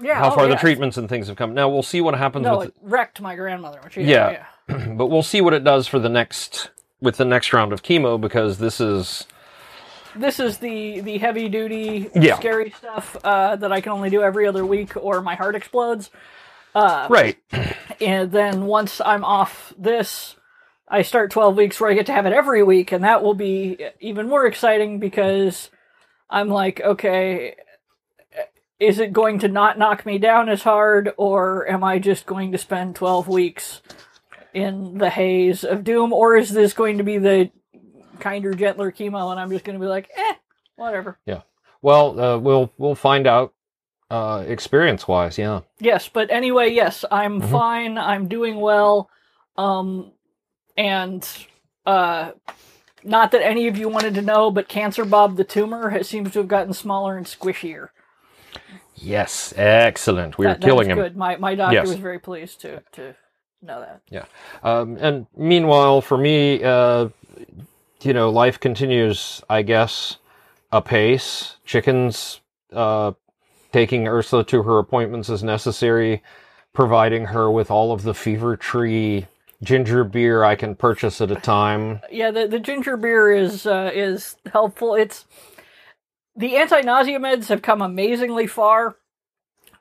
Yeah, 0.00 0.19
how 0.19 0.30
oh, 0.30 0.35
far 0.35 0.49
the 0.49 0.57
treatments 0.57 0.97
and 0.97 1.09
things 1.09 1.28
have 1.28 1.37
come. 1.37 1.54
Now 1.54 1.69
we'll 1.69 1.83
see 1.83 2.00
what 2.00 2.14
happens 2.14 2.45
No, 2.45 2.59
with, 2.59 2.69
it 2.69 2.75
wrecked 2.83 3.21
my 3.21 3.37
grandmother 3.37 3.80
when 3.83 3.90
she 3.90 4.02
Yeah. 4.02 4.45
yeah. 4.69 4.87
but 4.97 5.07
we'll 5.07 5.23
see 5.23 5.40
what 5.40 5.54
it 5.54 5.64
does 5.64 5.87
for 5.87 5.99
the 5.99 6.09
next 6.09 6.71
with 7.00 7.16
the 7.16 7.25
next 7.25 7.52
round 7.52 7.73
of 7.73 7.83
chemo 7.83 8.21
because 8.21 8.59
this 8.59 8.80
is 8.80 9.26
this 10.16 10.40
is 10.40 10.59
the 10.59 11.00
the 11.00 11.19
heavy 11.19 11.49
duty 11.49 12.11
Yeah. 12.14 12.37
scary 12.37 12.71
stuff 12.71 13.16
uh, 13.25 13.57
that 13.57 13.73
I 13.73 13.80
can 13.80 13.92
only 13.92 14.11
do 14.11 14.23
every 14.23 14.47
other 14.47 14.66
week 14.66 14.97
or 14.97 15.23
my 15.23 15.35
heart 15.35 15.54
explodes. 15.54 16.11
Uh, 16.74 17.06
right. 17.10 17.38
and 18.00 18.30
then 18.30 18.66
once 18.66 19.00
I'm 19.00 19.24
off 19.24 19.72
this, 19.78 20.36
I 20.88 21.02
start 21.02 21.30
12 21.30 21.56
weeks 21.56 21.80
where 21.80 21.90
I 21.90 21.94
get 21.94 22.06
to 22.06 22.12
have 22.12 22.26
it 22.26 22.32
every 22.32 22.62
week, 22.62 22.92
and 22.92 23.04
that 23.04 23.22
will 23.22 23.34
be 23.34 23.78
even 24.00 24.28
more 24.28 24.46
exciting 24.46 24.98
because 24.98 25.70
I'm 26.28 26.48
like, 26.48 26.80
okay, 26.80 27.56
is 28.78 28.98
it 28.98 29.12
going 29.12 29.40
to 29.40 29.48
not 29.48 29.78
knock 29.78 30.06
me 30.06 30.18
down 30.18 30.48
as 30.48 30.62
hard, 30.62 31.12
or 31.16 31.68
am 31.68 31.84
I 31.84 31.98
just 31.98 32.26
going 32.26 32.52
to 32.52 32.58
spend 32.58 32.96
12 32.96 33.28
weeks 33.28 33.82
in 34.54 34.98
the 34.98 35.10
haze 35.10 35.64
of 35.64 35.84
doom, 35.84 36.12
or 36.12 36.36
is 36.36 36.50
this 36.50 36.72
going 36.72 36.98
to 36.98 37.04
be 37.04 37.18
the 37.18 37.50
kinder, 38.18 38.54
gentler 38.54 38.90
chemo, 38.90 39.30
and 39.30 39.38
I'm 39.38 39.50
just 39.50 39.64
going 39.64 39.78
to 39.78 39.84
be 39.84 39.88
like, 39.88 40.08
eh, 40.16 40.34
whatever. 40.76 41.18
Yeah. 41.26 41.42
Well, 41.82 42.20
uh, 42.20 42.38
we'll 42.38 42.72
we'll 42.76 42.94
find 42.94 43.26
out 43.26 43.54
uh, 44.10 44.44
experience 44.46 45.06
wise. 45.06 45.38
Yeah. 45.38 45.60
Yes, 45.78 46.08
but 46.08 46.30
anyway, 46.30 46.70
yes, 46.72 47.04
I'm 47.10 47.40
Mhm. 47.40 47.50
fine. 47.50 47.98
I'm 47.98 48.26
doing 48.28 48.60
well. 48.60 49.08
Um 49.56 50.12
and 50.76 51.26
uh 51.86 52.32
not 53.04 53.30
that 53.30 53.42
any 53.42 53.66
of 53.68 53.76
you 53.78 53.88
wanted 53.88 54.14
to 54.14 54.22
know, 54.22 54.50
but 54.50 54.68
Cancer 54.68 55.04
Bob 55.04 55.36
the 55.36 55.44
tumor 55.44 55.90
has, 55.90 56.08
seems 56.08 56.32
to 56.32 56.38
have 56.40 56.48
gotten 56.48 56.72
smaller 56.72 57.16
and 57.16 57.26
squishier. 57.26 57.88
Yes. 58.94 59.54
Excellent. 59.56 60.38
We're 60.38 60.48
That- 60.48 60.60
that 60.60 60.66
killing 60.66 60.88
him. 60.90 60.98
Good. 60.98 61.16
My 61.16 61.36
my 61.36 61.54
doctor 61.54 61.74
Yes. 61.76 61.88
was 61.88 61.96
very 61.96 62.18
pleased 62.18 62.60
to 62.62 62.82
to 62.92 63.14
know 63.62 63.80
that. 63.80 64.28
Um, 64.62 64.96
and 65.00 65.26
meanwhile, 65.36 66.00
for 66.00 66.16
me, 66.18 66.62
uh, 66.64 67.08
you 68.02 68.12
know, 68.14 68.30
life 68.30 68.58
continues, 68.58 69.42
I 69.50 69.62
guess, 69.62 70.16
apace. 70.72 71.56
Chickens 71.64 72.40
uh, 72.72 73.12
taking 73.72 74.08
Ursula 74.08 74.44
to 74.44 74.62
her 74.62 74.78
appointments 74.78 75.30
as 75.30 75.42
necessary, 75.42 76.22
providing 76.72 77.26
her 77.26 77.50
with 77.50 77.70
all 77.70 77.92
of 77.92 78.02
the 78.02 78.14
fever 78.14 78.56
tree 78.56 79.26
ginger 79.62 80.04
beer 80.04 80.42
I 80.42 80.56
can 80.56 80.74
purchase 80.74 81.20
at 81.20 81.30
a 81.30 81.34
time. 81.36 82.00
Yeah, 82.10 82.30
the, 82.30 82.48
the 82.48 82.58
ginger 82.58 82.96
beer 82.96 83.30
is 83.30 83.66
uh, 83.66 83.90
is 83.92 84.36
helpful. 84.52 84.94
It's 84.94 85.26
the 86.36 86.56
anti-nausea 86.56 87.18
meds 87.18 87.48
have 87.48 87.60
come 87.60 87.82
amazingly 87.82 88.46
far. 88.46 88.96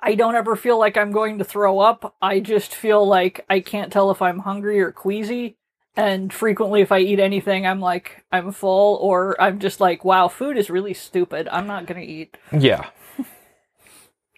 I 0.01 0.15
don't 0.15 0.35
ever 0.35 0.55
feel 0.55 0.79
like 0.79 0.97
I'm 0.97 1.11
going 1.11 1.37
to 1.39 1.43
throw 1.43 1.79
up. 1.79 2.15
I 2.21 2.39
just 2.39 2.73
feel 2.73 3.05
like 3.05 3.45
I 3.49 3.59
can't 3.59 3.91
tell 3.91 4.11
if 4.11 4.21
I'm 4.21 4.39
hungry 4.39 4.79
or 4.79 4.91
queasy. 4.91 5.57
And 5.95 6.31
frequently, 6.31 6.81
if 6.81 6.91
I 6.91 6.99
eat 6.99 7.19
anything, 7.19 7.67
I'm 7.67 7.81
like, 7.81 8.23
I'm 8.31 8.53
full, 8.53 8.95
or 9.01 9.39
I'm 9.41 9.59
just 9.59 9.81
like, 9.81 10.05
wow, 10.05 10.29
food 10.29 10.57
is 10.57 10.69
really 10.69 10.93
stupid. 10.93 11.49
I'm 11.51 11.67
not 11.67 11.85
going 11.85 11.99
to 11.99 12.07
eat. 12.07 12.37
Yeah. 12.57 12.89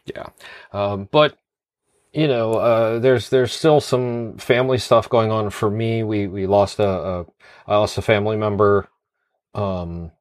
Yeah. 0.06 0.28
Um, 0.72 1.08
but 1.12 1.38
you 2.14 2.28
know, 2.28 2.54
uh, 2.56 3.00
there's 3.00 3.30
there's 3.30 3.54
still 3.54 3.80
some 3.80 4.38
family 4.38 4.78
stuff 4.78 5.10
going 5.10 5.32
on 5.32 5.50
for 5.50 5.70
me. 5.70 6.04
We 6.04 6.28
we 6.28 6.46
lost 6.48 6.80
a, 6.80 6.88
a 6.88 7.26
I 7.68 7.78
lost 7.78 7.98
a 7.98 8.02
family 8.02 8.38
member. 8.38 8.90
Um, 9.54 10.12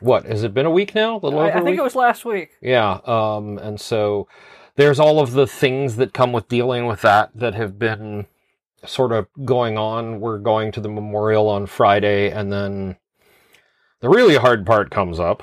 what 0.00 0.26
has 0.26 0.42
it 0.42 0.54
been 0.54 0.66
a 0.66 0.70
week 0.70 0.94
now? 0.94 1.16
A 1.16 1.20
little 1.20 1.38
I, 1.38 1.48
over 1.48 1.58
I 1.58 1.62
think 1.62 1.78
it 1.78 1.82
was 1.82 1.94
last 1.94 2.24
week. 2.24 2.50
Yeah. 2.60 3.00
Um, 3.04 3.58
and 3.58 3.80
so 3.80 4.28
there's 4.76 5.00
all 5.00 5.20
of 5.20 5.32
the 5.32 5.46
things 5.46 5.96
that 5.96 6.12
come 6.12 6.32
with 6.32 6.48
dealing 6.48 6.86
with 6.86 7.00
that 7.02 7.30
that 7.34 7.54
have 7.54 7.78
been 7.78 8.26
sort 8.84 9.12
of 9.12 9.26
going 9.44 9.78
on. 9.78 10.20
We're 10.20 10.38
going 10.38 10.72
to 10.72 10.80
the 10.80 10.88
memorial 10.88 11.48
on 11.48 11.66
Friday, 11.66 12.30
and 12.30 12.52
then 12.52 12.96
the 14.00 14.08
really 14.08 14.36
hard 14.36 14.66
part 14.66 14.90
comes 14.90 15.18
up, 15.18 15.42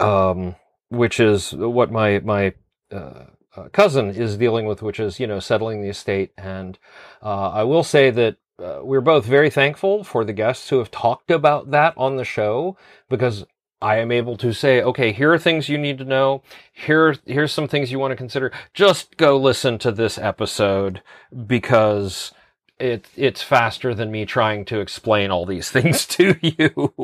um, 0.00 0.54
which 0.88 1.20
is 1.20 1.52
what 1.52 1.90
my 1.90 2.20
my 2.20 2.54
uh, 2.92 3.24
uh, 3.56 3.68
cousin 3.72 4.10
is 4.10 4.36
dealing 4.36 4.66
with, 4.66 4.82
which 4.82 5.00
is 5.00 5.20
you 5.20 5.26
know 5.26 5.40
settling 5.40 5.82
the 5.82 5.88
estate. 5.88 6.32
And 6.36 6.78
uh, 7.22 7.50
I 7.50 7.62
will 7.64 7.84
say 7.84 8.10
that 8.10 8.36
uh, 8.62 8.80
we're 8.82 9.00
both 9.00 9.24
very 9.26 9.50
thankful 9.50 10.04
for 10.04 10.24
the 10.24 10.32
guests 10.32 10.68
who 10.70 10.78
have 10.78 10.90
talked 10.90 11.30
about 11.30 11.70
that 11.70 11.94
on 11.96 12.16
the 12.16 12.24
show 12.24 12.76
because 13.08 13.44
I 13.82 13.98
am 13.98 14.10
able 14.10 14.36
to 14.38 14.52
say, 14.54 14.82
okay, 14.82 15.12
here 15.12 15.32
are 15.32 15.38
things 15.38 15.68
you 15.68 15.76
need 15.78 15.98
to 15.98 16.04
know. 16.04 16.42
Here, 16.72 17.16
here's 17.26 17.52
some 17.52 17.68
things 17.68 17.92
you 17.92 17.98
want 17.98 18.12
to 18.12 18.16
consider. 18.16 18.50
Just 18.72 19.16
go 19.18 19.36
listen 19.36 19.78
to 19.80 19.92
this 19.92 20.16
episode 20.18 21.02
because 21.46 22.32
it 22.78 23.06
it's 23.16 23.42
faster 23.42 23.94
than 23.94 24.10
me 24.10 24.24
trying 24.26 24.64
to 24.66 24.80
explain 24.80 25.30
all 25.30 25.46
these 25.46 25.70
things 25.72 26.06
to 26.06 26.36
you. 26.42 26.94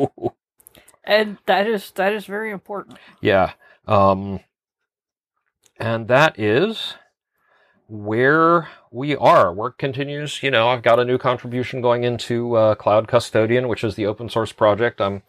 And 1.04 1.38
that 1.46 1.66
is 1.66 1.90
that 1.92 2.12
is 2.14 2.26
very 2.26 2.50
important. 2.50 2.98
yeah. 3.20 3.52
Um, 3.86 4.40
and 5.78 6.08
that 6.08 6.38
is 6.38 6.94
where 7.88 8.68
we 8.90 9.16
are. 9.16 9.52
Work 9.52 9.78
continues. 9.78 10.42
You 10.42 10.50
know, 10.50 10.68
I've 10.68 10.82
got 10.82 10.98
a 11.00 11.04
new 11.04 11.18
contribution 11.18 11.80
going 11.80 12.04
into 12.04 12.54
uh, 12.54 12.74
Cloud 12.74 13.08
Custodian, 13.08 13.68
which 13.68 13.84
is 13.84 13.94
the 13.96 14.06
open 14.06 14.28
source 14.28 14.52
project 14.52 15.00
I'm 15.00 15.22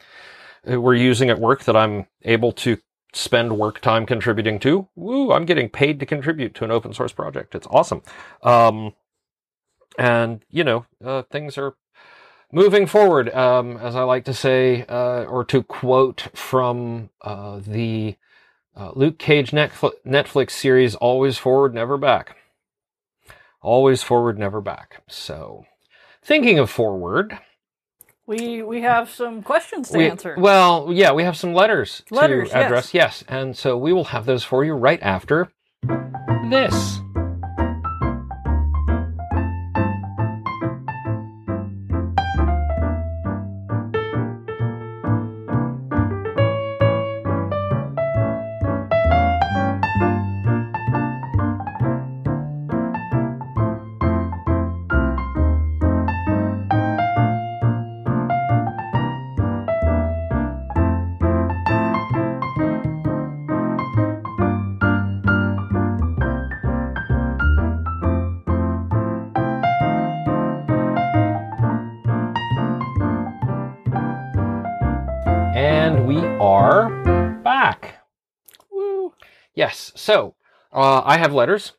we're 0.66 0.96
using 0.96 1.30
at 1.30 1.40
work 1.40 1.64
that 1.66 1.76
I'm 1.76 2.08
able 2.24 2.52
to 2.54 2.78
spend 3.14 3.58
work 3.58 3.82
time 3.82 4.06
contributing 4.06 4.60
to. 4.60 4.88
Woo! 4.96 5.32
I'm 5.32 5.46
getting 5.46 5.70
paid 5.70 6.00
to 6.00 6.06
contribute 6.06 6.56
to 6.56 6.64
an 6.64 6.72
open 6.72 6.94
source 6.94 7.12
project. 7.12 7.54
It's 7.56 7.68
awesome. 7.70 8.02
Um, 8.42 8.94
and 9.98 10.44
you 10.50 10.64
know, 10.64 10.86
uh, 11.04 11.24
things 11.24 11.58
are 11.58 11.76
moving 12.52 12.88
forward. 12.88 13.34
Um, 13.34 13.78
as 13.78 13.96
I 13.96 14.04
like 14.04 14.26
to 14.26 14.34
say, 14.34 14.86
uh, 14.88 15.26
or 15.26 15.44
to 15.46 15.64
quote 15.64 16.30
from 16.34 17.10
uh, 17.22 17.60
the 17.66 18.16
uh, 18.76 18.92
Luke 18.96 19.18
Cage 19.20 19.52
Netflix, 19.52 20.52
series, 20.52 20.96
"Always 20.96 21.38
forward, 21.38 21.74
never 21.74 21.98
back." 21.98 22.38
Always 23.62 24.04
forward, 24.04 24.38
never 24.38 24.60
back. 24.62 25.02
So, 25.08 25.66
thinking 26.22 26.60
of 26.60 26.70
forward. 26.70 27.38
We 28.26 28.62
we 28.64 28.82
have 28.82 29.10
some 29.10 29.44
questions 29.44 29.90
to 29.90 29.98
We- 29.98 30.10
answer. 30.10 30.36
Well, 30.38 30.90
yeah, 30.92 31.12
we 31.12 31.24
have 31.24 31.36
some 31.38 31.54
letters, 31.54 32.04
Letters, 32.10 32.52
to 32.52 32.58
address. 32.58 32.94
Yes. 32.94 33.24
and 33.28 33.56
so 33.56 33.78
we 33.78 33.92
will 33.94 34.06
have 34.06 34.26
those 34.26 34.44
for 34.44 34.64
you 34.64 34.74
right 34.74 35.02
after 35.02 35.50
this. 36.50 37.00
So 80.04 80.36
uh, 80.74 81.02
I 81.06 81.18
have 81.18 81.34
letters, 81.34 81.72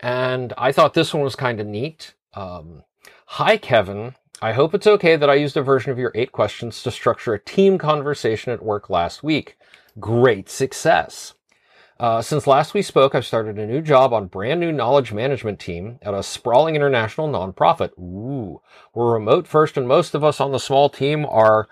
and 0.00 0.52
I 0.58 0.72
thought 0.72 0.94
this 0.94 1.14
one 1.14 1.22
was 1.22 1.36
kind 1.36 1.60
of 1.60 1.66
neat. 1.68 2.14
Um, 2.34 2.82
Hi, 3.26 3.56
Kevin. 3.56 4.16
I 4.42 4.52
hope 4.52 4.74
it's 4.74 4.88
okay 4.88 5.14
that 5.14 5.30
I 5.30 5.34
used 5.34 5.56
a 5.56 5.62
version 5.62 5.92
of 5.92 5.98
your 5.98 6.10
eight 6.16 6.32
questions 6.32 6.82
to 6.82 6.90
structure 6.90 7.34
a 7.34 7.38
team 7.38 7.78
conversation 7.78 8.52
at 8.52 8.64
work 8.64 8.90
last 8.90 9.22
week. 9.22 9.56
Great 10.00 10.48
success. 10.48 11.34
Uh, 12.00 12.20
since 12.20 12.48
last 12.48 12.74
we 12.74 12.82
spoke, 12.82 13.14
I've 13.14 13.24
started 13.24 13.56
a 13.60 13.66
new 13.66 13.80
job 13.80 14.12
on 14.12 14.26
brand 14.26 14.58
new 14.58 14.72
knowledge 14.72 15.12
management 15.12 15.60
team 15.60 16.00
at 16.02 16.14
a 16.14 16.24
sprawling 16.24 16.74
international 16.74 17.28
nonprofit. 17.28 17.96
Ooh, 17.96 18.60
we're 18.92 19.12
remote 19.12 19.46
first, 19.46 19.76
and 19.76 19.86
most 19.86 20.16
of 20.16 20.24
us 20.24 20.40
on 20.40 20.50
the 20.50 20.58
small 20.58 20.88
team 20.88 21.24
are 21.26 21.68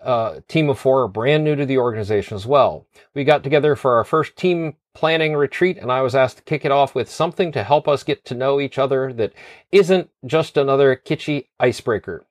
uh, 0.00 0.40
team 0.46 0.68
of 0.68 0.78
four 0.78 1.02
are 1.02 1.08
brand 1.08 1.42
new 1.42 1.56
to 1.56 1.66
the 1.66 1.78
organization 1.78 2.36
as 2.36 2.46
well. 2.46 2.86
We 3.14 3.24
got 3.24 3.42
together 3.42 3.74
for 3.74 3.96
our 3.96 4.04
first 4.04 4.36
team 4.36 4.76
planning 4.98 5.36
retreat, 5.36 5.78
and 5.78 5.92
I 5.92 6.02
was 6.02 6.16
asked 6.16 6.38
to 6.38 6.42
kick 6.42 6.64
it 6.64 6.72
off 6.72 6.92
with 6.92 7.08
something 7.08 7.52
to 7.52 7.62
help 7.62 7.86
us 7.86 8.02
get 8.02 8.24
to 8.24 8.34
know 8.34 8.58
each 8.58 8.78
other 8.78 9.12
that 9.12 9.32
isn't 9.70 10.10
just 10.26 10.56
another 10.56 10.96
kitschy 10.96 11.46
icebreaker. 11.60 12.24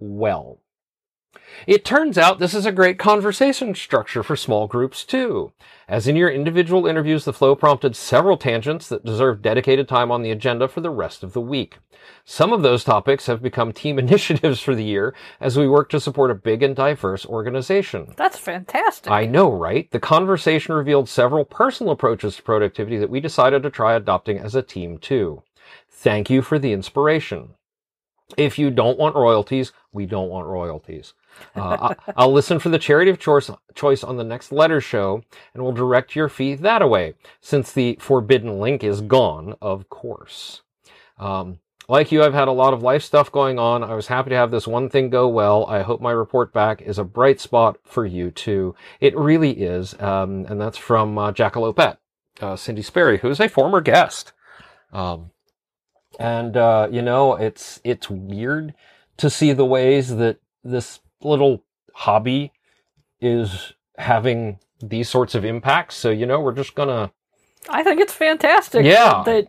Well, 0.00 0.58
it 1.66 1.84
turns 1.84 2.16
out 2.16 2.38
this 2.38 2.54
is 2.54 2.66
a 2.66 2.72
great 2.72 2.98
conversation 2.98 3.74
structure 3.74 4.22
for 4.22 4.36
small 4.36 4.66
groups 4.66 5.04
too. 5.04 5.52
As 5.88 6.06
in 6.06 6.16
your 6.16 6.30
individual 6.30 6.86
interviews, 6.86 7.24
the 7.24 7.32
flow 7.32 7.54
prompted 7.54 7.96
several 7.96 8.36
tangents 8.36 8.88
that 8.88 9.04
deserve 9.04 9.42
dedicated 9.42 9.88
time 9.88 10.10
on 10.10 10.22
the 10.22 10.30
agenda 10.30 10.68
for 10.68 10.80
the 10.80 10.90
rest 10.90 11.22
of 11.22 11.32
the 11.32 11.40
week. 11.40 11.78
Some 12.24 12.52
of 12.52 12.62
those 12.62 12.84
topics 12.84 13.26
have 13.26 13.42
become 13.42 13.72
team 13.72 13.98
initiatives 13.98 14.60
for 14.60 14.74
the 14.74 14.84
year 14.84 15.14
as 15.40 15.56
we 15.56 15.68
work 15.68 15.88
to 15.90 16.00
support 16.00 16.30
a 16.30 16.34
big 16.34 16.62
and 16.62 16.76
diverse 16.76 17.26
organization. 17.26 18.12
That's 18.16 18.38
fantastic. 18.38 19.10
I 19.10 19.26
know, 19.26 19.50
right? 19.50 19.90
The 19.90 20.00
conversation 20.00 20.74
revealed 20.74 21.08
several 21.08 21.44
personal 21.44 21.92
approaches 21.92 22.36
to 22.36 22.42
productivity 22.42 22.98
that 22.98 23.10
we 23.10 23.20
decided 23.20 23.62
to 23.62 23.70
try 23.70 23.94
adopting 23.94 24.38
as 24.38 24.54
a 24.54 24.62
team 24.62 24.98
too. 24.98 25.42
Thank 25.90 26.30
you 26.30 26.42
for 26.42 26.58
the 26.58 26.72
inspiration. 26.72 27.54
If 28.36 28.58
you 28.58 28.70
don't 28.70 28.98
want 28.98 29.16
royalties, 29.16 29.72
we 29.92 30.04
don't 30.04 30.28
want 30.28 30.46
royalties. 30.46 31.14
Uh, 31.54 31.94
I'll 32.16 32.32
listen 32.32 32.58
for 32.58 32.68
the 32.68 32.78
charity 32.78 33.10
of 33.10 33.18
choice, 33.18 34.04
on 34.04 34.16
the 34.16 34.24
next 34.24 34.52
letter 34.52 34.80
show 34.80 35.22
and 35.54 35.62
we'll 35.62 35.72
direct 35.72 36.14
your 36.14 36.28
fee 36.28 36.54
that 36.56 36.82
away, 36.82 37.14
since 37.40 37.72
the 37.72 37.96
forbidden 38.00 38.58
link 38.60 38.84
is 38.84 39.00
gone, 39.00 39.56
of 39.62 39.88
course. 39.88 40.62
Um, 41.18 41.60
like 41.88 42.12
you, 42.12 42.22
I've 42.22 42.34
had 42.34 42.48
a 42.48 42.52
lot 42.52 42.74
of 42.74 42.82
life 42.82 43.02
stuff 43.02 43.32
going 43.32 43.58
on. 43.58 43.82
I 43.82 43.94
was 43.94 44.08
happy 44.08 44.28
to 44.30 44.36
have 44.36 44.50
this 44.50 44.66
one 44.66 44.90
thing 44.90 45.08
go 45.08 45.26
well. 45.26 45.64
I 45.66 45.80
hope 45.80 46.02
my 46.02 46.10
report 46.10 46.52
back 46.52 46.82
is 46.82 46.98
a 46.98 47.04
bright 47.04 47.40
spot 47.40 47.78
for 47.82 48.04
you 48.04 48.30
too. 48.30 48.74
It 49.00 49.16
really 49.16 49.52
is. 49.52 49.98
Um, 49.98 50.44
and 50.50 50.60
that's 50.60 50.76
from 50.76 51.16
uh, 51.16 51.32
Jackalope, 51.32 51.96
uh, 52.42 52.56
Cindy 52.56 52.82
Sperry, 52.82 53.18
who's 53.18 53.40
a 53.40 53.48
former 53.48 53.80
guest. 53.80 54.32
Um, 54.92 55.30
and 56.18 56.56
uh, 56.56 56.88
you 56.90 57.02
know, 57.02 57.34
it's 57.36 57.80
it's 57.84 58.10
weird 58.10 58.74
to 59.18 59.30
see 59.30 59.52
the 59.52 59.64
ways 59.64 60.16
that 60.16 60.38
this 60.64 61.00
little 61.22 61.62
hobby 61.94 62.52
is 63.20 63.72
having 63.96 64.58
these 64.80 65.08
sorts 65.08 65.34
of 65.34 65.44
impacts. 65.44 65.96
So 65.96 66.10
you 66.10 66.26
know, 66.26 66.40
we're 66.40 66.54
just 66.54 66.74
gonna 66.74 67.10
I 67.68 67.82
think 67.82 68.00
it's 68.00 68.12
fantastic 68.12 68.84
Yeah. 68.84 69.22
that, 69.26 69.48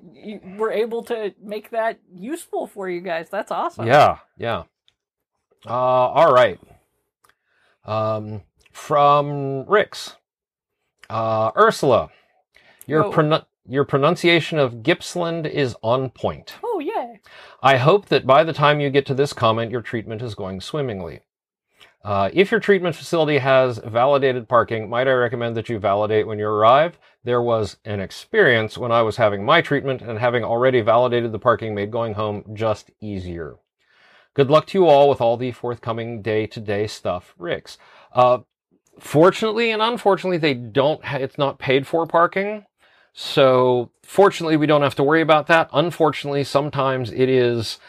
were 0.57 0.71
able 0.71 1.03
to 1.03 1.33
make 1.41 1.69
that 1.69 1.99
useful 2.13 2.67
for 2.67 2.89
you 2.89 2.99
guys. 3.01 3.29
That's 3.29 3.51
awesome. 3.51 3.87
Yeah, 3.87 4.17
yeah. 4.37 4.63
Uh, 5.65 5.69
all 5.71 6.33
right. 6.33 6.59
Um, 7.85 8.41
from 8.73 9.65
Ricks. 9.65 10.15
Uh, 11.09 11.51
Ursula, 11.57 12.09
your 12.85 13.03
Whoa. 13.03 13.11
pronun- 13.13 13.45
your 13.67 13.85
pronunciation 13.85 14.57
of 14.57 14.83
Gippsland 14.83 15.45
is 15.45 15.75
on 15.81 16.09
point. 16.09 16.55
Oh 16.63 16.79
yeah. 16.79 17.13
I 17.61 17.77
hope 17.77 18.07
that 18.07 18.25
by 18.25 18.43
the 18.43 18.53
time 18.53 18.79
you 18.79 18.89
get 18.89 19.05
to 19.07 19.13
this 19.13 19.33
comment, 19.33 19.71
your 19.71 19.81
treatment 19.81 20.21
is 20.21 20.35
going 20.35 20.61
swimmingly. 20.61 21.21
Uh, 22.03 22.29
if 22.33 22.49
your 22.49 22.61
treatment 22.61 22.95
facility 22.95 23.37
has 23.39 23.77
validated 23.79 24.47
parking, 24.47 24.89
might 24.89 25.07
I 25.07 25.11
recommend 25.11 25.57
that 25.57 25.67
you 25.67 25.79
validate 25.79 26.25
when 26.25 26.39
you 26.39 26.47
arrive? 26.47 26.97
There 27.25 27.41
was 27.41 27.77
an 27.83 27.99
experience 27.99 28.77
when 28.77 28.91
I 28.91 29.01
was 29.01 29.17
having 29.17 29.43
my 29.43 29.61
treatment, 29.61 30.01
and 30.01 30.17
having 30.17 30.43
already 30.43 30.79
validated 30.79 31.33
the 31.33 31.39
parking 31.39 31.75
made 31.75 31.91
going 31.91 32.13
home 32.13 32.45
just 32.53 32.89
easier. 33.01 33.57
Good 34.33 34.49
luck 34.49 34.67
to 34.67 34.77
you 34.77 34.87
all 34.87 35.09
with 35.09 35.19
all 35.19 35.35
the 35.35 35.51
forthcoming 35.51 36.21
day 36.21 36.47
to 36.47 36.61
day 36.61 36.87
stuff, 36.87 37.35
Ricks. 37.37 37.77
Uh, 38.13 38.39
fortunately 38.99 39.71
and 39.71 39.81
unfortunately, 39.81 40.37
they 40.37 40.53
don't, 40.53 41.03
ha- 41.03 41.17
it's 41.17 41.37
not 41.37 41.59
paid 41.59 41.85
for 41.85 42.07
parking. 42.07 42.65
So 43.13 43.91
fortunately, 44.03 44.57
we 44.57 44.67
don't 44.67 44.81
have 44.81 44.95
to 44.95 45.03
worry 45.03 45.21
about 45.21 45.47
that. 45.47 45.69
Unfortunately, 45.73 46.43
sometimes 46.43 47.11
it 47.11 47.29
is, 47.29 47.79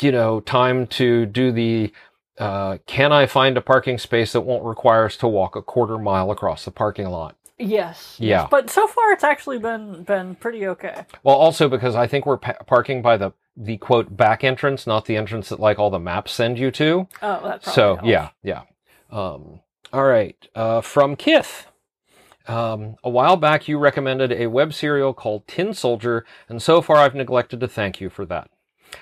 you 0.00 0.10
know, 0.12 0.40
time 0.40 0.86
to 0.88 1.26
do 1.26 1.52
the, 1.52 1.92
uh, 2.38 2.78
can 2.86 3.12
I 3.12 3.26
find 3.26 3.56
a 3.56 3.60
parking 3.60 3.98
space 3.98 4.32
that 4.32 4.40
won't 4.40 4.64
require 4.64 5.04
us 5.04 5.16
to 5.18 5.28
walk 5.28 5.54
a 5.56 5.62
quarter 5.62 5.98
mile 5.98 6.30
across 6.30 6.64
the 6.64 6.70
parking 6.70 7.08
lot? 7.08 7.36
Yes. 7.58 8.16
Yeah. 8.18 8.42
yes. 8.42 8.48
But 8.50 8.68
so 8.70 8.86
far, 8.88 9.12
it's 9.12 9.22
actually 9.22 9.58
been 9.58 10.02
been 10.02 10.34
pretty 10.34 10.66
okay. 10.66 11.04
Well, 11.22 11.36
also 11.36 11.68
because 11.68 11.94
I 11.94 12.06
think 12.08 12.26
we're 12.26 12.38
pa- 12.38 12.56
parking 12.66 13.00
by 13.00 13.16
the, 13.16 13.32
the 13.56 13.76
quote 13.76 14.16
back 14.16 14.42
entrance, 14.42 14.88
not 14.88 15.04
the 15.04 15.16
entrance 15.16 15.50
that 15.50 15.60
like 15.60 15.78
all 15.78 15.90
the 15.90 16.00
maps 16.00 16.32
send 16.32 16.58
you 16.58 16.72
to. 16.72 17.06
Oh, 17.22 17.40
that 17.44 17.64
so 17.64 17.94
helps. 17.94 18.08
yeah, 18.08 18.30
yeah. 18.42 18.62
Um, 19.12 19.60
all 19.92 20.04
right. 20.04 20.36
Uh, 20.56 20.80
from 20.80 21.14
Kith. 21.14 21.68
Um, 22.46 22.96
a 23.02 23.10
while 23.10 23.36
back, 23.36 23.68
you 23.68 23.78
recommended 23.78 24.32
a 24.32 24.48
web 24.48 24.74
serial 24.74 25.14
called 25.14 25.46
Tin 25.46 25.72
Soldier, 25.72 26.26
and 26.48 26.60
so 26.62 26.82
far 26.82 26.96
I've 26.96 27.14
neglected 27.14 27.60
to 27.60 27.68
thank 27.68 28.00
you 28.00 28.10
for 28.10 28.26
that. 28.26 28.50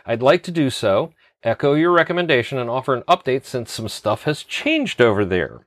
I'd 0.07 0.23
like 0.23 0.43
to 0.45 0.51
do 0.51 0.71
so, 0.71 1.13
echo 1.43 1.75
your 1.75 1.91
recommendation, 1.91 2.59
and 2.59 2.71
offer 2.71 2.95
an 2.95 3.03
update 3.09 3.45
since 3.45 3.73
some 3.73 3.89
stuff 3.89 4.25
has 4.25 4.43
changed 4.43 5.01
over 5.01 5.25
there. 5.25 5.67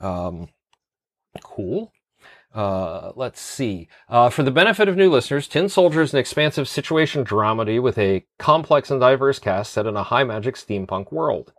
Um, 0.00 0.48
cool. 1.42 1.92
Uh, 2.54 3.12
let's 3.14 3.40
see. 3.40 3.88
Uh, 4.08 4.28
for 4.28 4.42
the 4.42 4.50
benefit 4.50 4.88
of 4.88 4.96
new 4.96 5.10
listeners, 5.10 5.48
Tin 5.48 5.68
Soldier 5.68 6.02
is 6.02 6.12
an 6.12 6.18
expansive 6.18 6.68
situation 6.68 7.24
dramedy 7.24 7.80
with 7.80 7.96
a 7.96 8.26
complex 8.38 8.90
and 8.90 9.00
diverse 9.00 9.38
cast 9.38 9.72
set 9.72 9.86
in 9.86 9.96
a 9.96 10.02
high 10.02 10.24
magic 10.24 10.56
steampunk 10.56 11.10
world. 11.10 11.52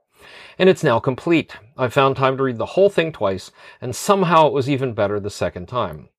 And 0.57 0.69
it's 0.69 0.83
now 0.83 0.99
complete. 0.99 1.57
I 1.77 1.87
found 1.87 2.15
time 2.15 2.37
to 2.37 2.43
read 2.43 2.57
the 2.57 2.65
whole 2.65 2.89
thing 2.89 3.11
twice, 3.11 3.51
and 3.81 3.95
somehow 3.95 4.47
it 4.47 4.53
was 4.53 4.69
even 4.69 4.93
better 4.93 5.19
the 5.19 5.29
second 5.29 5.67
time. 5.67 6.09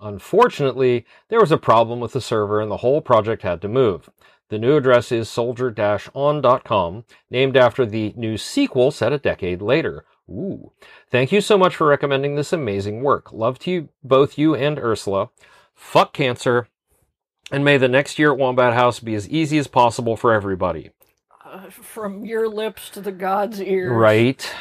Unfortunately, 0.00 1.06
there 1.28 1.40
was 1.40 1.52
a 1.52 1.58
problem 1.58 2.00
with 2.00 2.12
the 2.12 2.20
server 2.20 2.60
and 2.60 2.70
the 2.70 2.78
whole 2.78 3.00
project 3.00 3.42
had 3.42 3.60
to 3.62 3.68
move. 3.68 4.10
The 4.50 4.58
new 4.58 4.76
address 4.76 5.10
is 5.10 5.28
soldier-on.com, 5.28 7.04
named 7.30 7.56
after 7.56 7.86
the 7.86 8.12
new 8.16 8.36
sequel 8.36 8.90
set 8.90 9.12
a 9.12 9.18
decade 9.18 9.62
later. 9.62 10.04
Ooh. 10.28 10.72
Thank 11.10 11.32
you 11.32 11.40
so 11.40 11.58
much 11.58 11.76
for 11.76 11.86
recommending 11.86 12.36
this 12.36 12.52
amazing 12.52 13.02
work. 13.02 13.32
Love 13.32 13.58
to 13.60 13.70
you, 13.70 13.88
both 14.02 14.38
you 14.38 14.54
and 14.54 14.78
Ursula. 14.78 15.30
Fuck 15.74 16.12
cancer. 16.12 16.68
And 17.50 17.64
may 17.64 17.76
the 17.76 17.88
next 17.88 18.18
year 18.18 18.32
at 18.32 18.38
Wombat 18.38 18.74
House 18.74 19.00
be 19.00 19.14
as 19.14 19.28
easy 19.28 19.58
as 19.58 19.66
possible 19.66 20.16
for 20.16 20.32
everybody. 20.32 20.90
Uh, 21.54 21.70
from 21.70 22.24
your 22.24 22.48
lips 22.48 22.90
to 22.90 23.00
the 23.00 23.12
god's 23.12 23.62
ears. 23.62 23.92
Right? 23.92 24.52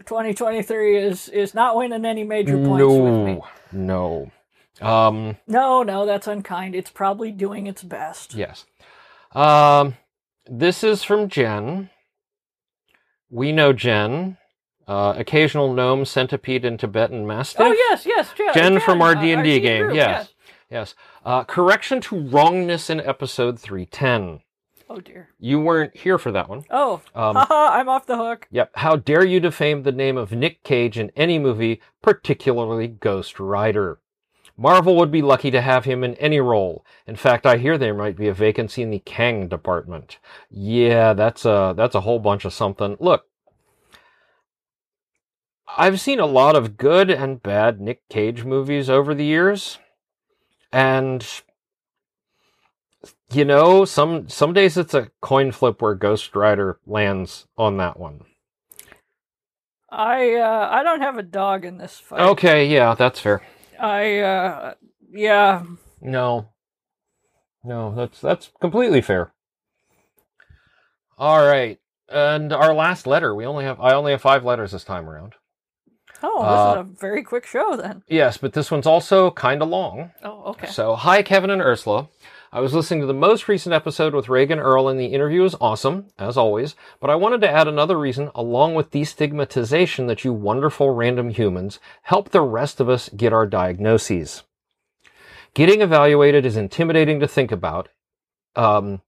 2023 0.00 0.96
is 0.96 1.28
is 1.28 1.54
not 1.54 1.76
winning 1.76 2.04
any 2.04 2.24
major 2.24 2.56
points 2.56 2.84
with 2.84 3.26
me. 3.26 3.40
No. 3.70 4.32
No. 4.80 4.86
Um, 4.86 5.36
No, 5.46 5.84
no, 5.84 6.04
that's 6.04 6.26
unkind. 6.26 6.74
It's 6.74 6.90
probably 6.90 7.30
doing 7.30 7.68
its 7.68 7.84
best. 7.84 8.34
yes. 8.34 8.66
Um, 9.32 9.96
this 10.46 10.82
is 10.82 11.04
from 11.04 11.28
Jen. 11.28 11.90
We 13.30 13.52
know 13.52 13.72
Jen. 13.72 14.36
Uh, 14.88 15.14
occasional 15.16 15.72
gnome, 15.72 16.04
centipede, 16.04 16.64
and 16.64 16.78
Tibetan 16.78 17.24
mastiff. 17.26 17.60
Oh 17.60 17.72
yes, 17.72 18.04
yes, 18.04 18.32
Jen. 18.36 18.52
Jen 18.54 18.80
from 18.80 19.00
our 19.00 19.16
uh, 19.16 19.20
D&D 19.20 19.58
RC 19.58 19.62
game, 19.62 19.82
group, 19.84 19.96
yes. 19.96 20.28
Yes. 20.70 20.94
Uh, 21.24 21.44
correction 21.44 22.00
to 22.02 22.18
wrongness 22.18 22.90
in 22.90 23.00
episode 23.00 23.58
310. 23.60 24.40
Oh 24.88 25.00
dear. 25.00 25.30
You 25.40 25.58
weren't 25.60 25.96
here 25.96 26.18
for 26.18 26.30
that 26.32 26.48
one. 26.48 26.64
Oh, 26.70 27.00
Um, 27.14 27.34
haha, 27.36 27.70
I'm 27.78 27.88
off 27.88 28.06
the 28.06 28.16
hook. 28.16 28.46
Yep. 28.50 28.70
How 28.76 28.96
dare 28.96 29.24
you 29.24 29.40
defame 29.40 29.82
the 29.82 29.92
name 29.92 30.16
of 30.16 30.32
Nick 30.32 30.62
Cage 30.62 30.98
in 30.98 31.10
any 31.16 31.38
movie, 31.38 31.80
particularly 32.02 32.86
Ghost 32.88 33.40
Rider? 33.40 33.98
Marvel 34.56 34.96
would 34.96 35.10
be 35.10 35.20
lucky 35.22 35.50
to 35.50 35.60
have 35.60 35.84
him 35.84 36.02
in 36.02 36.14
any 36.14 36.40
role. 36.40 36.84
In 37.06 37.16
fact, 37.16 37.44
I 37.44 37.58
hear 37.58 37.76
there 37.76 37.92
might 37.92 38.16
be 38.16 38.28
a 38.28 38.32
vacancy 38.32 38.82
in 38.82 38.90
the 38.90 39.00
Kang 39.00 39.48
department. 39.48 40.18
Yeah, 40.50 41.12
that's 41.12 41.44
a 41.44 41.74
that's 41.76 41.94
a 41.94 42.00
whole 42.00 42.18
bunch 42.18 42.44
of 42.46 42.54
something. 42.54 42.96
Look, 42.98 43.26
I've 45.76 46.00
seen 46.00 46.20
a 46.20 46.26
lot 46.26 46.56
of 46.56 46.78
good 46.78 47.10
and 47.10 47.42
bad 47.42 47.80
Nick 47.82 48.08
Cage 48.08 48.44
movies 48.44 48.88
over 48.88 49.14
the 49.14 49.26
years, 49.26 49.78
and 50.72 51.26
you 53.32 53.44
know, 53.44 53.84
some 53.84 54.28
some 54.28 54.52
days 54.52 54.76
it's 54.76 54.94
a 54.94 55.10
coin 55.20 55.52
flip 55.52 55.80
where 55.82 55.94
Ghost 55.94 56.34
Rider 56.36 56.78
lands 56.86 57.46
on 57.56 57.76
that 57.78 57.98
one. 57.98 58.20
I 59.90 60.34
uh 60.34 60.68
I 60.70 60.82
don't 60.82 61.00
have 61.00 61.18
a 61.18 61.22
dog 61.22 61.64
in 61.64 61.78
this 61.78 61.98
fight. 61.98 62.20
Okay, 62.20 62.66
yeah, 62.66 62.94
that's 62.94 63.20
fair. 63.20 63.42
I 63.80 64.18
uh 64.18 64.74
yeah. 65.12 65.64
No. 66.00 66.48
No, 67.64 67.94
that's 67.94 68.20
that's 68.20 68.50
completely 68.60 69.00
fair. 69.00 69.32
All 71.18 71.46
right. 71.46 71.78
And 72.08 72.52
our 72.52 72.72
last 72.74 73.06
letter, 73.06 73.34
we 73.34 73.46
only 73.46 73.64
have 73.64 73.80
I 73.80 73.94
only 73.94 74.12
have 74.12 74.22
5 74.22 74.44
letters 74.44 74.72
this 74.72 74.84
time 74.84 75.08
around. 75.08 75.34
Oh, 76.22 76.42
this 76.42 76.78
Uh, 76.78 76.82
is 76.84 76.90
a 76.96 77.00
very 77.00 77.22
quick 77.22 77.44
show 77.46 77.76
then. 77.76 78.02
Yes, 78.08 78.36
but 78.38 78.52
this 78.52 78.70
one's 78.70 78.86
also 78.86 79.30
kind 79.32 79.62
of 79.62 79.68
long. 79.68 80.12
Oh, 80.22 80.44
okay. 80.50 80.68
So, 80.68 80.94
hi 80.94 81.22
Kevin 81.22 81.50
and 81.50 81.60
Ursula. 81.62 82.08
I 82.56 82.60
was 82.60 82.72
listening 82.72 83.00
to 83.00 83.06
the 83.06 83.12
most 83.12 83.48
recent 83.48 83.74
episode 83.74 84.14
with 84.14 84.30
Reagan 84.30 84.58
Earl 84.58 84.88
and 84.88 84.98
the 84.98 85.12
interview 85.12 85.42
was 85.42 85.54
awesome, 85.60 86.06
as 86.18 86.38
always, 86.38 86.74
but 87.00 87.10
I 87.10 87.14
wanted 87.14 87.42
to 87.42 87.50
add 87.50 87.68
another 87.68 87.98
reason 87.98 88.30
along 88.34 88.74
with 88.74 88.90
destigmatization 88.90 90.06
that 90.06 90.24
you 90.24 90.32
wonderful 90.32 90.88
random 90.88 91.28
humans 91.28 91.78
help 92.04 92.30
the 92.30 92.40
rest 92.40 92.80
of 92.80 92.88
us 92.88 93.10
get 93.10 93.34
our 93.34 93.44
diagnoses. 93.44 94.44
Getting 95.52 95.82
evaluated 95.82 96.46
is 96.46 96.56
intimidating 96.56 97.20
to 97.20 97.28
think 97.28 97.52
about. 97.52 97.90
Um, 98.54 99.02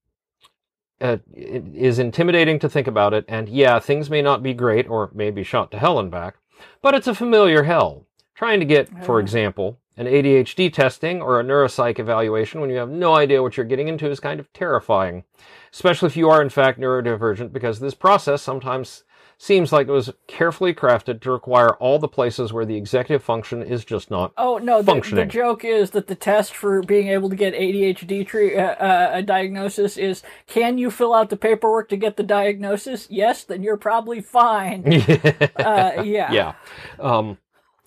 uh, 1.01 1.17
it 1.33 1.63
is 1.73 1.97
intimidating 1.97 2.59
to 2.59 2.69
think 2.69 2.85
about 2.85 3.15
it, 3.15 3.25
and 3.27 3.49
yeah, 3.49 3.79
things 3.79 4.11
may 4.11 4.21
not 4.21 4.43
be 4.43 4.53
great 4.53 4.87
or 4.87 5.09
may 5.11 5.31
be 5.31 5.43
shot 5.43 5.71
to 5.71 5.79
hell 5.79 5.97
and 5.97 6.11
back, 6.11 6.35
but 6.83 6.93
it's 6.93 7.07
a 7.07 7.15
familiar 7.15 7.63
hell. 7.63 8.05
Trying 8.35 8.59
to 8.59 8.65
get, 8.67 9.03
for 9.03 9.19
example, 9.19 9.79
an 9.99 10.07
ADHD 10.07 10.71
testing 10.71 11.21
or 11.21 11.41
a 11.41 11.43
neuropsych 11.43 11.99
evaluation 11.99 12.61
when 12.61 12.69
you 12.69 12.77
have 12.77 12.89
no 12.89 13.15
idea 13.15 13.43
what 13.43 13.57
you're 13.57 13.65
getting 13.65 13.89
into 13.89 14.09
is 14.09 14.21
kind 14.21 14.39
of 14.39 14.51
terrifying, 14.53 15.25
especially 15.73 16.07
if 16.07 16.15
you 16.15 16.29
are 16.29 16.41
in 16.41 16.49
fact 16.49 16.79
neurodivergent, 16.79 17.51
because 17.51 17.81
this 17.81 17.93
process 17.93 18.41
sometimes 18.41 19.03
seems 19.37 19.73
like 19.73 19.89
it 19.89 19.91
was 19.91 20.13
carefully 20.25 20.73
crafted 20.73 21.19
to 21.21 21.31
require 21.31 21.75
all 21.75 21.99
the 21.99 22.07
places 22.07 22.53
where 22.53 22.63
the 22.65 22.77
executive 22.77 23.21
function 23.21 23.61
is 23.61 23.83
just 23.83 24.09
not. 24.09 24.31
Oh 24.37 24.57
no! 24.57 24.81
The, 24.81 25.01
the 25.01 25.25
joke 25.25 25.65
is 25.65 25.89
that 25.91 26.07
the 26.07 26.15
test 26.15 26.55
for 26.55 26.81
being 26.81 27.09
able 27.09 27.29
to 27.29 27.35
get 27.35 27.53
ADHD 27.53 28.57
uh, 28.57 28.61
uh, 28.61 29.09
a 29.15 29.21
diagnosis 29.21 29.97
is: 29.97 30.23
Can 30.47 30.77
you 30.77 30.89
fill 30.89 31.13
out 31.13 31.29
the 31.29 31.37
paperwork 31.37 31.89
to 31.89 31.97
get 31.97 32.15
the 32.15 32.23
diagnosis? 32.23 33.05
Yes, 33.09 33.43
then 33.43 33.63
you're 33.63 33.75
probably 33.75 34.21
fine. 34.21 34.85
uh, 35.57 36.03
yeah. 36.05 36.31
yeah. 36.31 36.53
Um, 36.99 37.37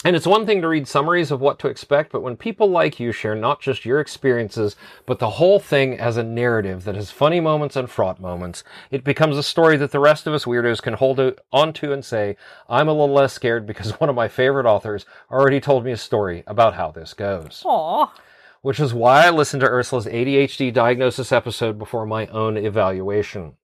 and 0.05 0.17
it's 0.17 0.27
one 0.27 0.47
thing 0.47 0.61
to 0.63 0.69
read 0.69 0.89
summaries 0.89 1.31
of 1.31 1.41
what 1.41 1.59
to 1.61 1.69
expect, 1.69 2.11
but 2.11 2.23
when 2.23 2.37
people 2.37 2.69
like 2.69 2.99
you 2.99 3.13
share 3.13 3.37
not 3.37 3.61
just 3.61 3.85
your 3.85 4.01
experiences, 4.01 4.75
but 5.07 5.21
the 5.21 5.31
whole 5.31 5.61
thing 5.61 5.99
as 5.99 6.17
a 6.17 6.25
narrative 6.25 6.85
that 6.85 6.97
has 6.97 7.13
funny 7.13 7.39
moments 7.39 7.77
and 7.77 7.89
fraught 7.89 8.21
moments, 8.21 8.65
it 8.91 9.05
becomes 9.05 9.37
a 9.39 9.43
story 9.43 9.77
that 9.77 9.93
the 9.93 10.01
rest 10.01 10.27
of 10.27 10.35
us 10.35 10.45
weirdos 10.45 10.83
can 10.83 10.95
hold 10.95 11.21
onto 11.53 11.93
and 11.93 12.05
say, 12.05 12.37
I'm 12.69 12.89
a 12.89 12.93
little 12.93 13.15
less 13.15 13.33
scared 13.33 13.67
because 13.67 13.93
one 14.01 14.11
of 14.11 14.17
my 14.17 14.29
favorite 14.29 14.67
authors 14.67 15.07
already 15.31 15.61
told 15.61 15.85
me 15.85 15.93
a 15.93 15.97
story 15.97 16.43
about 16.47 16.75
how 16.75 16.91
this 16.91 17.15
goes. 17.15 17.63
Aw. 17.65 18.13
Which 18.63 18.81
is 18.81 18.95
why 18.95 19.27
I 19.27 19.31
listened 19.31 19.61
to 19.61 19.69
Ursula's 19.69 20.07
ADHD 20.07 20.73
diagnosis 20.73 21.33
episode 21.33 21.79
before 21.79 22.07
my 22.07 22.27
own 22.29 22.57
evaluation. 22.57 23.57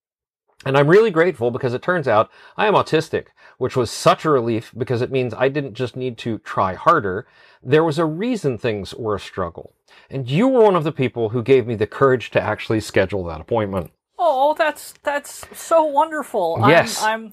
And 0.64 0.77
I'm 0.77 0.88
really 0.88 1.11
grateful 1.11 1.51
because 1.51 1.73
it 1.73 1.83
turns 1.83 2.09
out 2.09 2.31
I 2.57 2.66
am 2.66 2.75
autistic, 2.75 3.27
which 3.59 3.77
was 3.77 3.90
such 3.90 4.25
a 4.25 4.31
relief 4.31 4.73
because 4.77 5.03
it 5.03 5.12
means 5.12 5.33
I 5.33 5.49
didn't 5.49 5.75
just 5.75 5.97
need 5.97 6.18
to 6.18 6.38
try 6.38 6.75
harder. 6.75 7.27
There 7.62 7.85
was 7.85 7.99
a 7.99 8.05
reason 8.05 8.59
things 8.59 8.92
were 8.94 9.14
a 9.14 9.21
struggle. 9.21 9.73
And 10.11 10.29
you 10.29 10.49
were 10.49 10.64
one 10.64 10.77
of 10.77 10.85
the 10.85 10.92
people 10.92 11.31
who 11.31 11.42
gave 11.42 11.66
me 11.66 11.75
the 11.75 11.87
courage 11.87 12.31
to 12.31 12.40
actually 12.40 12.81
schedule 12.81 13.25
that 13.25 13.40
appointment. 13.40 13.92
Oh, 14.18 14.55
that's 14.59 14.94
that's 15.05 15.47
so 15.57 15.85
wonderful. 15.85 16.59
Yes. 16.66 17.01
I'm, 17.03 17.33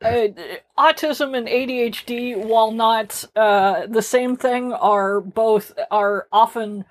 I'm 0.00 0.34
uh, 0.36 0.42
autism 0.78 1.36
and 1.36 1.46
ADHD, 1.46 2.36
while 2.36 2.72
not 2.72 3.24
uh, 3.36 3.86
the 3.86 4.02
same 4.02 4.36
thing, 4.36 4.72
are 4.72 5.20
both 5.20 5.72
are 5.90 6.26
often. 6.32 6.84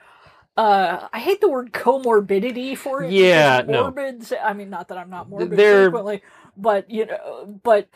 Uh, 0.61 1.07
I 1.11 1.17
hate 1.17 1.41
the 1.41 1.49
word 1.49 1.73
comorbidity 1.73 2.77
for 2.77 3.01
it. 3.01 3.11
Yeah, 3.11 3.61
because 3.63 3.71
no. 3.71 3.81
morbid. 3.85 4.31
I 4.43 4.53
mean, 4.53 4.69
not 4.69 4.89
that 4.89 4.97
I'm 4.99 5.09
not 5.09 5.27
morbid 5.27 5.57
They're- 5.57 5.85
frequently, 5.85 6.21
but 6.55 6.87
you 6.91 7.07
know, 7.07 7.59
but 7.63 7.89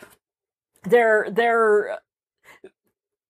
they're 0.84 1.28
they're. 1.30 2.00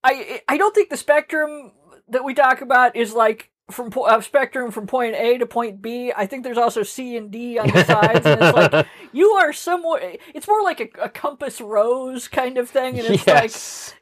I 0.06 0.42
I 0.48 0.58
don't 0.58 0.74
think 0.74 0.90
the 0.90 0.96
spectrum 0.96 1.74
that 2.08 2.24
we 2.24 2.34
talk 2.34 2.62
about 2.62 2.96
is 2.96 3.14
like 3.14 3.52
from 3.70 3.92
spectrum 4.22 4.72
from 4.72 4.88
point 4.88 5.16
A 5.16 5.38
to 5.40 5.46
point 5.46 5.82
B. 5.82 6.14
I 6.16 6.28
think 6.28 6.46
there's 6.46 6.58
also 6.58 6.84
C 6.84 7.18
and 7.18 7.30
D 7.30 7.60
on 7.60 7.68
the 7.68 7.84
sides, 7.84 8.26
and 8.26 8.42
it's 8.42 8.56
like 8.56 8.88
you 9.12 9.32
are 9.32 9.52
somewhere. 9.52 10.16
It's 10.34 10.48
more 10.48 10.64
like 10.64 10.80
a, 10.80 10.88
a 11.04 11.10
compass 11.10 11.60
rose 11.60 12.30
kind 12.30 12.58
of 12.58 12.70
thing, 12.70 13.00
and 13.00 13.08
it's 13.10 13.28
like 13.28 13.52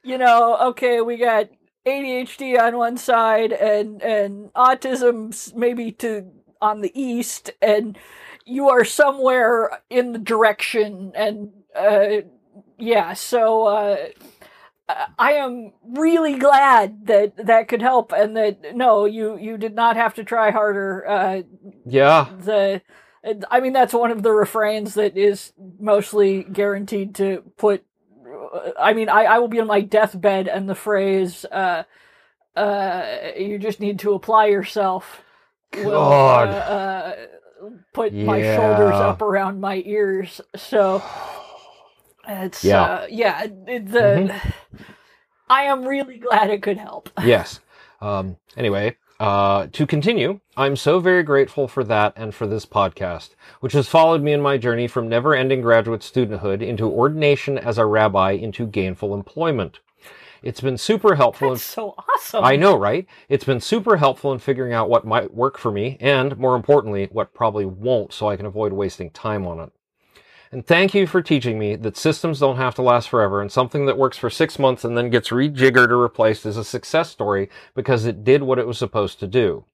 you 0.04 0.20
know, 0.20 0.58
okay, 0.70 1.02
we 1.02 1.18
got 1.18 1.50
ADHD 1.86 2.60
on 2.60 2.78
one 2.78 2.98
side 2.98 3.52
and 3.52 4.02
and 4.02 4.52
autism 4.54 5.54
maybe 5.56 5.92
to 5.94 6.26
on 6.62 6.82
the 6.82 6.92
east, 7.00 7.52
and 7.62 7.98
you 8.46 8.70
are 8.70 8.86
somewhere 8.86 9.82
in 9.90 10.14
the 10.14 10.20
direction, 10.20 11.12
and 11.16 11.52
uh, 11.76 12.22
yeah, 12.78 13.14
so. 13.14 13.66
Uh, 13.68 13.98
I- 14.90 15.08
I 15.18 15.32
am 15.34 15.72
really 15.82 16.38
glad 16.38 17.08
that 17.08 17.38
that 17.38 17.70
could 17.70 17.82
help, 17.82 18.12
and 18.12 18.36
that 18.36 18.76
no, 18.76 19.06
you 19.06 19.38
you 19.38 19.58
did 19.58 19.74
not 19.74 19.96
have 19.96 20.14
to 20.16 20.24
try 20.26 20.52
harder. 20.52 21.08
Uh, 21.08 21.42
yeah. 21.86 22.28
the 22.38 22.82
I 23.50 23.62
mean 23.62 23.72
that's 23.72 23.94
one 23.94 24.12
of 24.12 24.24
the 24.24 24.32
refrains 24.34 24.96
that 24.96 25.16
is 25.18 25.54
mostly 25.80 26.44
guaranteed 26.44 27.16
to 27.16 27.44
put 27.58 27.86
I 28.80 28.94
mean 28.94 29.10
I, 29.10 29.24
I 29.26 29.40
will 29.40 29.48
be 29.48 29.60
on 29.60 29.68
my 29.68 29.82
deathbed 29.82 30.48
and 30.48 30.70
the 30.70 30.76
phrase 30.76 31.46
uh 31.46 31.84
uh 32.56 33.06
you 33.38 33.58
just 33.60 33.80
need 33.80 34.00
to 34.00 34.14
apply 34.14 34.48
yourself 34.48 35.22
will 35.76 35.92
God. 35.92 36.50
uh, 36.50 36.52
uh, 36.52 37.16
put 37.94 38.14
my 38.14 38.42
shoulders 38.42 38.94
up 38.96 39.22
around 39.22 39.60
my 39.60 39.82
ears 39.86 40.40
so 40.56 41.02
it's 42.28 42.64
Yeah. 42.64 42.84
uh, 42.84 43.08
yeah 43.10 43.44
it- 43.68 43.88
the 43.92 44.34
I 45.50 45.64
am 45.64 45.84
really 45.86 46.18
glad 46.18 46.50
it 46.50 46.62
could 46.64 46.78
help 46.78 47.10
yes. 47.24 47.60
Um, 48.02 48.38
anyway, 48.58 48.96
uh, 49.20 49.68
to 49.72 49.86
continue, 49.86 50.40
I'm 50.58 50.76
so 50.76 51.00
very 51.00 51.24
grateful 51.24 51.68
for 51.68 51.84
that 51.86 52.14
and 52.16 52.34
for 52.34 52.48
this 52.48 52.66
podcast, 52.66 53.32
which 53.60 53.74
has 53.74 53.88
followed 53.88 54.22
me 54.22 54.34
in 54.34 54.42
my 54.42 54.58
journey 54.58 54.88
from 54.88 55.08
never 55.08 55.34
ending 55.34 55.62
graduate 55.62 56.02
studenthood 56.02 56.62
into 56.62 56.86
ordination 56.90 57.58
as 57.58 57.78
a 57.78 57.86
rabbi 57.86 58.32
into 58.32 58.68
gainful 58.68 59.14
employment. 59.14 59.80
It's 60.42 60.60
been 60.60 60.78
super 60.78 61.16
helpful. 61.16 61.54
in 61.54 61.58
so 61.58 61.96
awesome 61.98 62.44
I 62.44 62.58
know, 62.58 62.76
right? 62.76 63.08
It's 63.30 63.46
been 63.46 63.62
super 63.62 63.96
helpful 63.96 64.34
in 64.34 64.40
figuring 64.40 64.74
out 64.74 64.90
what 64.90 65.06
might 65.06 65.34
work 65.34 65.58
for 65.58 65.72
me 65.72 65.96
and, 66.02 66.38
more 66.38 66.56
importantly, 66.56 67.08
what 67.12 67.34
probably 67.34 67.66
won't 67.66 68.12
so 68.12 68.28
I 68.28 68.36
can 68.36 68.46
avoid 68.46 68.74
wasting 68.74 69.10
time 69.12 69.48
on 69.48 69.60
it. 69.60 69.72
And 70.54 70.68
thank 70.68 70.94
you 70.94 71.08
for 71.08 71.24
teaching 71.24 71.58
me 71.58 71.76
that 71.78 71.98
systems 71.98 72.40
don't 72.40 72.58
have 72.58 72.76
to 72.76 72.84
last 72.84 73.10
forever 73.10 73.42
and 73.42 73.52
something 73.52 73.88
that 73.88 73.98
works 73.98 74.20
for 74.20 74.30
six 74.30 74.60
months 74.60 74.86
and 74.86 74.96
then 74.96 75.10
gets 75.10 75.30
rejiggered 75.30 75.90
or 75.90 75.98
replaced 75.98 76.46
is 76.46 76.58
a 76.58 76.64
success 76.64 77.10
story 77.10 77.50
because 77.74 78.06
it 78.06 78.24
did 78.24 78.44
what 78.44 78.60
it 78.60 78.68
was 78.68 78.78
supposed 78.78 79.20
to 79.22 79.28
do. 79.28 79.66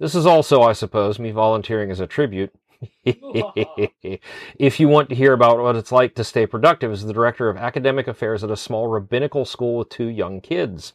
This 0.00 0.16
is 0.16 0.26
also, 0.26 0.62
I 0.62 0.72
suppose, 0.72 1.20
me 1.20 1.30
volunteering 1.30 1.92
as 1.92 2.00
a 2.00 2.08
tribute. 2.08 2.52
if 3.04 4.80
you 4.80 4.88
want 4.88 5.10
to 5.10 5.14
hear 5.14 5.32
about 5.32 5.60
what 5.60 5.76
it's 5.76 5.92
like 5.92 6.16
to 6.16 6.24
stay 6.24 6.44
productive 6.44 6.90
as 6.90 7.04
the 7.04 7.12
director 7.12 7.48
of 7.48 7.56
academic 7.56 8.08
affairs 8.08 8.42
at 8.42 8.50
a 8.50 8.56
small 8.56 8.88
rabbinical 8.88 9.44
school 9.44 9.78
with 9.78 9.90
two 9.90 10.08
young 10.08 10.40
kids. 10.40 10.94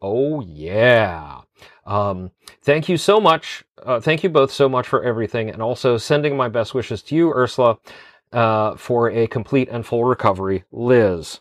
Oh, 0.00 0.40
yeah. 0.40 1.42
Um, 1.86 2.30
thank 2.62 2.88
you 2.88 2.96
so 2.96 3.20
much. 3.20 3.64
Uh, 3.82 4.00
thank 4.00 4.22
you 4.22 4.30
both 4.30 4.52
so 4.52 4.68
much 4.68 4.86
for 4.88 5.04
everything, 5.04 5.50
and 5.50 5.60
also 5.60 5.98
sending 5.98 6.36
my 6.36 6.48
best 6.48 6.74
wishes 6.74 7.02
to 7.02 7.14
you, 7.14 7.30
Ursula, 7.30 7.78
uh, 8.34 8.76
for 8.76 9.10
a 9.10 9.26
complete 9.26 9.68
and 9.70 9.86
full 9.86 10.04
recovery. 10.04 10.64
Liz. 10.72 11.40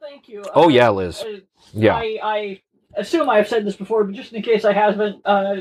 thank 0.00 0.28
you 0.28 0.44
Oh, 0.54 0.64
Uh, 0.64 0.68
yeah, 0.68 0.90
Liz. 0.90 1.22
uh, 1.22 1.38
Yeah. 1.72 1.94
I, 1.96 2.18
I 2.22 2.60
assume 2.96 3.30
I've 3.30 3.48
said 3.48 3.64
this 3.64 3.76
before, 3.76 4.04
but 4.04 4.14
just 4.14 4.32
in 4.32 4.42
case 4.42 4.64
I 4.64 4.72
haven't, 4.72 5.22
uh, 5.24 5.54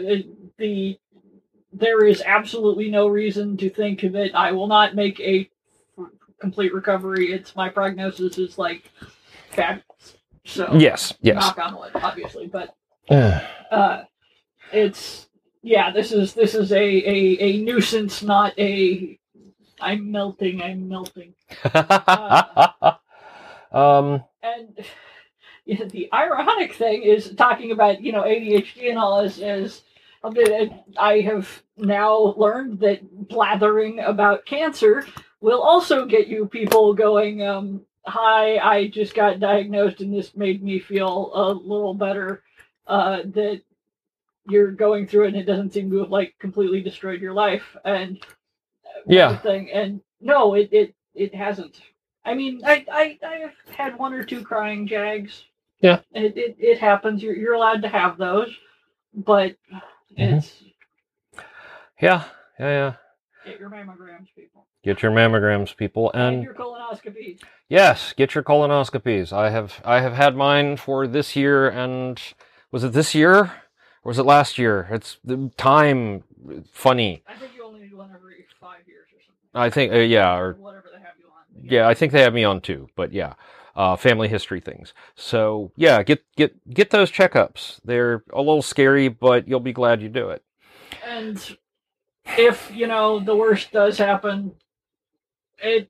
the 0.58 0.98
there 1.74 2.06
is 2.06 2.22
absolutely 2.26 2.90
no 2.92 3.08
reason 3.08 3.56
to 3.58 3.70
think 3.70 4.02
that 4.02 4.32
I 4.36 4.52
will 4.52 4.68
not 4.68 4.94
make 4.94 5.20
a 5.22 5.50
complete 6.40 6.74
recovery. 6.74 7.32
It's 7.32 7.56
my 7.56 7.70
prognosis 7.70 8.38
is 8.38 8.58
like 8.58 8.92
fabulous. 9.52 9.86
So 10.44 10.76
Yes, 10.78 11.14
yes. 11.22 11.36
knock 11.36 11.58
on 11.60 11.78
wood, 11.80 11.92
obviously, 11.96 12.48
but 12.48 12.76
uh, 13.10 14.04
it's 14.74 15.30
yeah. 15.62 15.92
This 15.92 16.12
is 16.12 16.34
this 16.34 16.56
is 16.56 16.72
a, 16.74 16.76
a 16.84 17.38
a 17.40 17.62
nuisance, 17.62 18.22
not 18.24 18.58
a. 18.60 19.18
I'm 19.82 20.12
melting. 20.12 20.62
I'm 20.62 20.88
melting. 20.88 21.34
um, 23.74 24.24
and 24.44 24.78
yeah, 25.66 25.86
the 25.86 26.10
ironic 26.14 26.74
thing 26.74 27.04
is 27.04 27.34
talking 27.36 27.72
about 27.72 28.02
you 28.02 28.12
know 28.12 28.24
ADHD 28.24 28.90
and 28.90 28.98
all 28.98 29.22
is 29.22 29.40
is 29.40 29.82
I 30.24 31.22
have 31.22 31.64
now 31.78 32.36
learned 32.38 32.80
that 32.82 33.28
blathering 33.28 34.00
about 34.00 34.46
cancer 34.46 35.06
will 35.40 35.62
also 35.62 36.06
get 36.06 36.28
you 36.28 36.46
people 36.46 36.94
going. 36.94 37.42
Um, 37.42 37.82
Hi, 38.08 38.58
I 38.58 38.88
just 38.88 39.14
got 39.14 39.40
diagnosed 39.40 40.02
and 40.02 40.12
this 40.12 40.36
made 40.36 40.64
me 40.64 40.80
feel 40.80 41.32
a 41.36 41.54
little 41.54 41.94
better. 41.94 42.42
Uh, 42.88 43.22
that 43.26 43.62
you're 44.50 44.72
going 44.72 45.06
through 45.06 45.26
it 45.26 45.28
and 45.30 45.38
it 45.38 45.46
doesn't 45.46 45.72
seem 45.72 45.92
to 45.92 46.00
have 46.00 46.10
like 46.10 46.34
completely 46.40 46.82
destroyed 46.82 47.22
your 47.22 47.34
life 47.34 47.78
and 47.86 48.20
Yeah. 49.08 49.38
thing. 49.38 49.72
And 49.72 50.02
no, 50.20 50.54
it 50.54 50.70
it 50.72 50.96
it 51.16 51.34
hasn't. 51.36 51.82
I 52.26 52.34
mean, 52.36 52.62
I 52.66 52.86
I 52.92 53.20
I've 53.26 53.76
had 53.76 53.98
one 53.98 54.14
or 54.14 54.24
two 54.24 54.44
crying 54.44 54.88
jags. 54.88 55.46
Yeah. 55.82 56.02
It 56.14 56.38
it, 56.38 56.56
it 56.60 56.80
happens. 56.80 57.22
You're 57.24 57.36
you're 57.36 57.54
allowed 57.54 57.82
to 57.84 57.88
have 57.90 58.18
those, 58.18 58.56
but 59.14 59.56
Mhm. 60.18 60.38
it's 60.38 60.64
yeah, 62.02 62.24
yeah, 62.60 62.70
yeah. 62.70 62.94
get 63.46 63.60
your 63.60 63.70
mammograms, 63.70 64.28
people, 64.36 64.66
Get 64.84 65.02
your 65.04 65.12
mammograms, 65.12 65.76
people, 65.78 66.12
and, 66.14 66.36
and 66.38 66.44
your 66.44 66.54
colonoscopies. 66.56 67.40
yes, 67.70 68.14
get 68.14 68.34
your 68.34 68.44
colonoscopies. 68.44 69.32
I 69.32 69.52
have, 69.52 69.80
I 69.86 70.02
have 70.02 70.14
had 70.14 70.36
mine 70.36 70.78
for 70.78 71.06
this 71.08 71.36
year, 71.36 71.70
and 71.70 72.20
was 72.72 72.84
it 72.84 72.94
this 72.94 73.14
year 73.14 73.36
or 74.04 74.10
was 74.10 74.18
it 74.18 74.24
last 74.24 74.58
year? 74.58 74.88
It's 74.92 75.18
the 75.24 75.52
time 75.58 76.24
funny. 76.72 77.22
I 77.28 77.36
think 77.36 77.52
you 77.56 77.64
only 77.64 77.82
need 77.82 77.94
one 77.94 78.10
every 78.16 78.46
five 78.60 78.80
years 78.88 79.08
or 79.14 79.22
something. 79.26 79.41
I 79.54 79.70
think, 79.70 79.94
uh, 79.94 79.98
yeah, 79.98 80.36
or 80.36 80.54
whatever 80.54 80.88
they 80.94 81.02
have 81.02 81.14
you 81.20 81.26
on. 81.28 81.70
yeah, 81.70 81.88
I 81.88 81.94
think 81.94 82.12
they 82.12 82.22
have 82.22 82.34
me 82.34 82.44
on 82.44 82.62
too, 82.62 82.90
but 82.96 83.12
yeah, 83.12 83.34
uh, 83.76 83.96
family 83.96 84.28
history 84.28 84.60
things. 84.60 84.94
So 85.16 85.72
yeah, 85.76 86.04
get 86.04 86.24
get 86.36 86.74
get 86.74 86.90
those 86.92 87.12
checkups. 87.12 87.80
They're 87.84 88.24
a 88.32 88.40
little 88.40 88.62
scary, 88.62 89.08
but 89.08 89.48
you'll 89.48 89.60
be 89.60 89.74
glad 89.74 90.02
you 90.02 90.10
do 90.10 90.30
it. 90.30 90.44
And 91.06 91.58
if 92.38 92.72
you 92.74 92.88
know 92.88 93.20
the 93.20 93.36
worst 93.36 93.72
does 93.72 93.98
happen, 93.98 94.54
it 95.60 95.90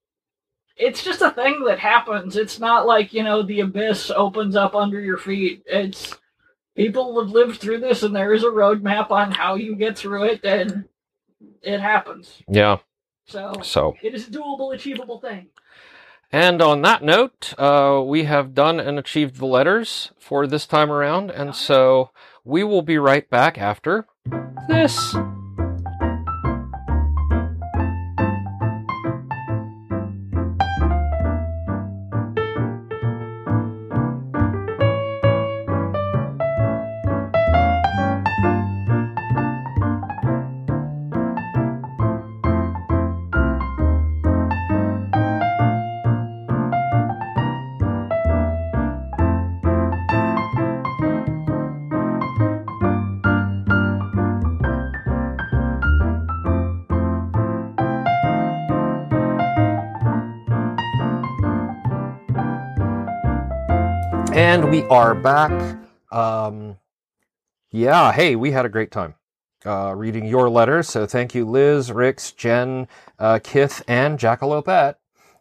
it's 0.78 1.04
just 1.04 1.21
a 1.21 1.32
thing 1.32 1.63
that 1.65 1.80
happens. 1.80 2.36
It's 2.36 2.60
not 2.60 2.88
like 2.88 3.13
you 3.13 3.24
know 3.24 3.43
the 3.43 3.60
abyss 3.60 4.12
opens 4.12 4.56
up 4.56 4.76
under 4.76 5.00
your 5.00 5.17
feet. 5.17 5.63
It's 5.65 6.15
people 6.76 7.21
have 7.21 7.32
lived 7.32 7.60
through 7.60 7.80
this, 7.80 8.04
and 8.04 8.15
there 8.15 8.34
is 8.34 8.43
a 8.43 8.47
roadmap 8.47 9.12
on 9.12 9.32
how 9.32 9.56
you 9.56 9.76
get 9.76 9.97
through 9.97 10.26
it, 10.26 10.43
and 10.43 10.86
it 11.62 11.80
happens. 11.80 12.41
Yeah. 12.47 12.78
So 13.25 13.53
So. 13.62 13.95
it 14.01 14.13
is 14.13 14.27
a 14.27 14.31
doable, 14.31 14.73
achievable 14.73 15.19
thing. 15.19 15.47
And 16.31 16.62
on 16.62 16.81
that 16.84 17.03
note, 17.03 17.53
uh, 17.57 18.01
we 18.05 18.23
have 18.23 18.53
done 18.53 18.79
and 18.79 18.97
achieved 18.97 19.36
the 19.36 19.45
letters 19.45 20.12
for 20.17 20.47
this 20.47 20.65
time 20.65 20.89
around, 20.89 21.29
and 21.29 21.53
so 21.53 22.12
we 22.45 22.63
will 22.63 22.81
be 22.81 22.97
right 22.97 23.29
back 23.29 23.57
after 23.57 24.07
this. 24.69 25.13
And 64.51 64.69
we 64.69 64.83
are 64.87 65.15
back. 65.15 65.77
Um, 66.11 66.77
yeah, 67.71 68.11
hey, 68.11 68.35
we 68.35 68.51
had 68.51 68.65
a 68.65 68.69
great 68.69 68.91
time 68.91 69.15
uh, 69.65 69.93
reading 69.95 70.25
your 70.25 70.49
letters. 70.49 70.89
So 70.89 71.05
thank 71.05 71.33
you, 71.33 71.45
Liz, 71.45 71.89
Rix, 71.89 72.33
Jen, 72.33 72.89
uh, 73.17 73.39
Kith, 73.41 73.81
and 73.87 74.19
Jackalope. 74.19 74.95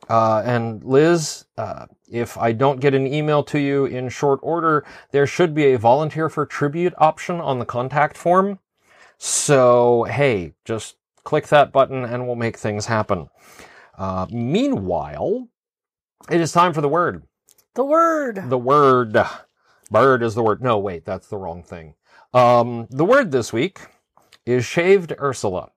Uh, 0.09 0.43
and 0.47 0.85
Liz, 0.85 1.45
uh, 1.59 1.87
if 2.09 2.39
I 2.39 2.53
don't 2.53 2.79
get 2.79 2.95
an 2.95 3.05
email 3.05 3.43
to 3.43 3.59
you 3.59 3.85
in 3.85 4.11
short 4.11 4.39
order, 4.45 4.87
there 5.11 5.27
should 5.27 5.57
be 5.57 5.73
a 5.73 5.77
volunteer 5.77 6.29
for 6.29 6.47
tribute 6.47 6.95
option 6.97 7.41
on 7.41 7.59
the 7.59 7.67
contact 7.67 8.17
form. 8.17 8.61
So, 9.19 10.05
hey, 10.05 10.55
just 10.65 10.99
click 11.25 11.49
that 11.49 11.73
button 11.73 12.05
and 12.05 12.29
we'll 12.29 12.37
make 12.37 12.57
things 12.57 12.87
happen. 12.87 13.29
Uh, 13.99 14.29
meanwhile, 14.31 15.49
it 16.31 16.41
is 16.41 16.53
time 16.53 16.73
for 16.73 16.81
the 16.81 16.89
word. 16.89 17.25
The 17.75 17.85
word. 17.85 18.51
The 18.51 18.59
word. 18.59 19.17
Bird 19.91 20.23
is 20.23 20.35
the 20.35 20.43
word. 20.43 20.63
No, 20.63 20.79
wait, 20.79 21.05
that's 21.05 21.29
the 21.29 21.37
wrong 21.37 21.63
thing. 21.63 21.95
Um, 22.33 22.87
the 22.91 23.05
word 23.05 23.33
this 23.33 23.53
week 23.53 23.81
is 24.47 24.65
shaved 24.65 25.13
Ursula. 25.21 25.71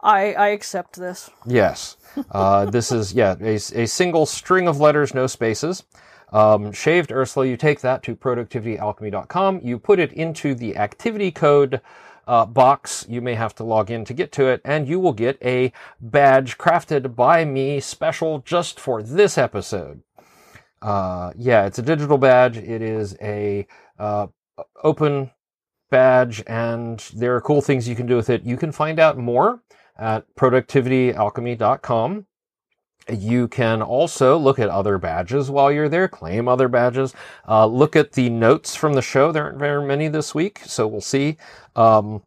I 0.00 0.32
I 0.34 0.48
accept 0.48 0.96
this. 0.96 1.30
Yes. 1.46 1.96
Uh, 2.30 2.64
this 2.66 2.90
is, 2.90 3.12
yeah, 3.12 3.36
a, 3.40 3.54
a 3.54 3.86
single 3.86 4.26
string 4.26 4.66
of 4.66 4.80
letters, 4.80 5.14
no 5.14 5.26
spaces. 5.26 5.84
Um, 6.32 6.72
shaved 6.72 7.12
Ursula, 7.12 7.46
you 7.46 7.56
take 7.56 7.80
that 7.80 8.02
to 8.04 8.16
productivityalchemy.com. 8.16 9.60
You 9.62 9.78
put 9.78 9.98
it 9.98 10.12
into 10.12 10.54
the 10.54 10.76
activity 10.76 11.30
code 11.30 11.80
uh, 12.26 12.44
box. 12.44 13.06
You 13.08 13.20
may 13.20 13.34
have 13.34 13.54
to 13.56 13.64
log 13.64 13.90
in 13.90 14.04
to 14.04 14.14
get 14.14 14.32
to 14.32 14.46
it, 14.48 14.60
and 14.64 14.86
you 14.88 15.00
will 15.00 15.12
get 15.12 15.38
a 15.42 15.72
badge 16.00 16.58
crafted 16.58 17.14
by 17.14 17.44
me 17.44 17.80
special 17.80 18.40
just 18.40 18.78
for 18.78 19.02
this 19.02 19.38
episode. 19.38 20.02
Uh, 20.80 21.32
yeah, 21.36 21.66
it's 21.66 21.78
a 21.78 21.82
digital 21.82 22.18
badge. 22.18 22.56
It 22.56 22.82
is 22.82 23.16
a 23.20 23.66
uh, 23.98 24.28
open 24.82 25.30
badge, 25.90 26.42
and 26.46 27.00
there 27.14 27.34
are 27.34 27.40
cool 27.40 27.62
things 27.62 27.88
you 27.88 27.96
can 27.96 28.06
do 28.06 28.16
with 28.16 28.30
it. 28.30 28.42
You 28.44 28.56
can 28.56 28.72
find 28.72 28.98
out 28.98 29.18
more 29.18 29.62
at 29.96 30.24
productivityalchemy.com. 30.36 32.26
You 33.10 33.48
can 33.48 33.80
also 33.80 34.36
look 34.36 34.58
at 34.58 34.68
other 34.68 34.98
badges 34.98 35.50
while 35.50 35.72
you're 35.72 35.88
there, 35.88 36.08
claim 36.08 36.46
other 36.46 36.68
badges. 36.68 37.14
Uh, 37.48 37.64
look 37.66 37.96
at 37.96 38.12
the 38.12 38.28
notes 38.28 38.76
from 38.76 38.92
the 38.92 39.02
show. 39.02 39.32
There 39.32 39.44
aren't 39.44 39.58
very 39.58 39.84
many 39.84 40.08
this 40.08 40.34
week, 40.34 40.60
so 40.64 40.86
we'll 40.86 41.00
see. 41.00 41.38
Um, 41.74 42.22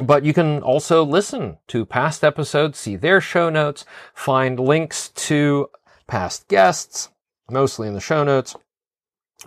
but 0.00 0.22
you 0.22 0.34
can 0.34 0.62
also 0.62 1.02
listen 1.02 1.56
to 1.68 1.86
past 1.86 2.22
episodes, 2.22 2.78
see 2.78 2.96
their 2.96 3.22
show 3.22 3.48
notes, 3.48 3.86
find 4.14 4.60
links 4.60 5.08
to 5.08 5.70
past 6.06 6.46
guests, 6.48 7.08
mostly 7.50 7.88
in 7.88 7.94
the 7.94 8.00
show 8.00 8.24
notes, 8.24 8.56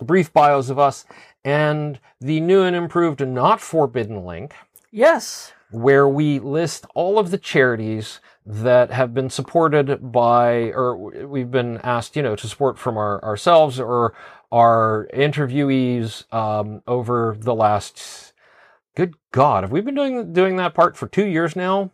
brief 0.00 0.32
bios 0.32 0.70
of 0.70 0.78
us, 0.78 1.04
and 1.44 1.98
the 2.20 2.40
new 2.40 2.62
and 2.62 2.76
improved 2.76 3.26
Not 3.26 3.60
Forbidden 3.60 4.24
link, 4.24 4.54
Yes. 4.90 5.52
where 5.70 6.08
we 6.08 6.38
list 6.38 6.86
all 6.94 7.18
of 7.18 7.30
the 7.30 7.38
charities 7.38 8.20
that 8.46 8.90
have 8.90 9.14
been 9.14 9.30
supported 9.30 10.10
by, 10.12 10.72
or 10.72 10.96
we've 11.26 11.50
been 11.50 11.78
asked, 11.84 12.16
you 12.16 12.22
know, 12.22 12.34
to 12.36 12.48
support 12.48 12.78
from 12.78 12.96
our, 12.96 13.22
ourselves 13.22 13.78
or 13.78 14.14
our 14.50 15.08
interviewees 15.14 16.32
um, 16.34 16.82
over 16.86 17.36
the 17.38 17.54
last. 17.54 18.32
Good 18.96 19.14
God, 19.30 19.62
have 19.62 19.70
we 19.70 19.80
been 19.80 19.94
doing 19.94 20.32
doing 20.32 20.56
that 20.56 20.74
part 20.74 20.96
for 20.96 21.06
two 21.06 21.24
years 21.26 21.54
now? 21.54 21.92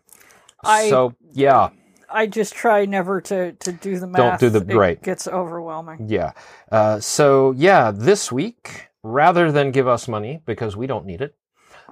I- 0.64 0.88
so 0.88 1.14
yeah, 1.32 1.68
I 2.10 2.26
just 2.26 2.54
try 2.54 2.84
never 2.86 3.20
to 3.22 3.52
to 3.52 3.72
do 3.72 3.98
the 3.98 4.06
math. 4.06 4.40
Don't 4.40 4.52
do 4.52 4.58
the- 4.58 4.72
It 4.72 4.76
right. 4.76 5.02
Gets 5.02 5.26
overwhelming. 5.28 6.06
Yeah. 6.08 6.32
Uh, 6.70 7.00
so 7.00 7.52
yeah, 7.52 7.90
this 7.90 8.30
week, 8.32 8.88
rather 9.02 9.50
than 9.52 9.70
give 9.72 9.88
us 9.88 10.06
money 10.08 10.40
because 10.46 10.76
we 10.76 10.86
don't 10.86 11.06
need 11.06 11.20
it, 11.20 11.34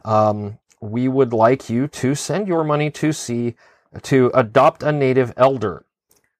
um, 0.05 0.59
we 0.81 1.09
would 1.09 1.33
like 1.33 1.69
you 1.71 1.89
to 1.89 2.15
send 2.15 2.47
your 2.49 2.65
money 2.65 2.91
to 2.91 3.13
see 3.13 3.55
to 4.03 4.31
adopt 4.35 4.83
a 4.83 4.93
native 4.93 5.33
elder. 5.37 5.85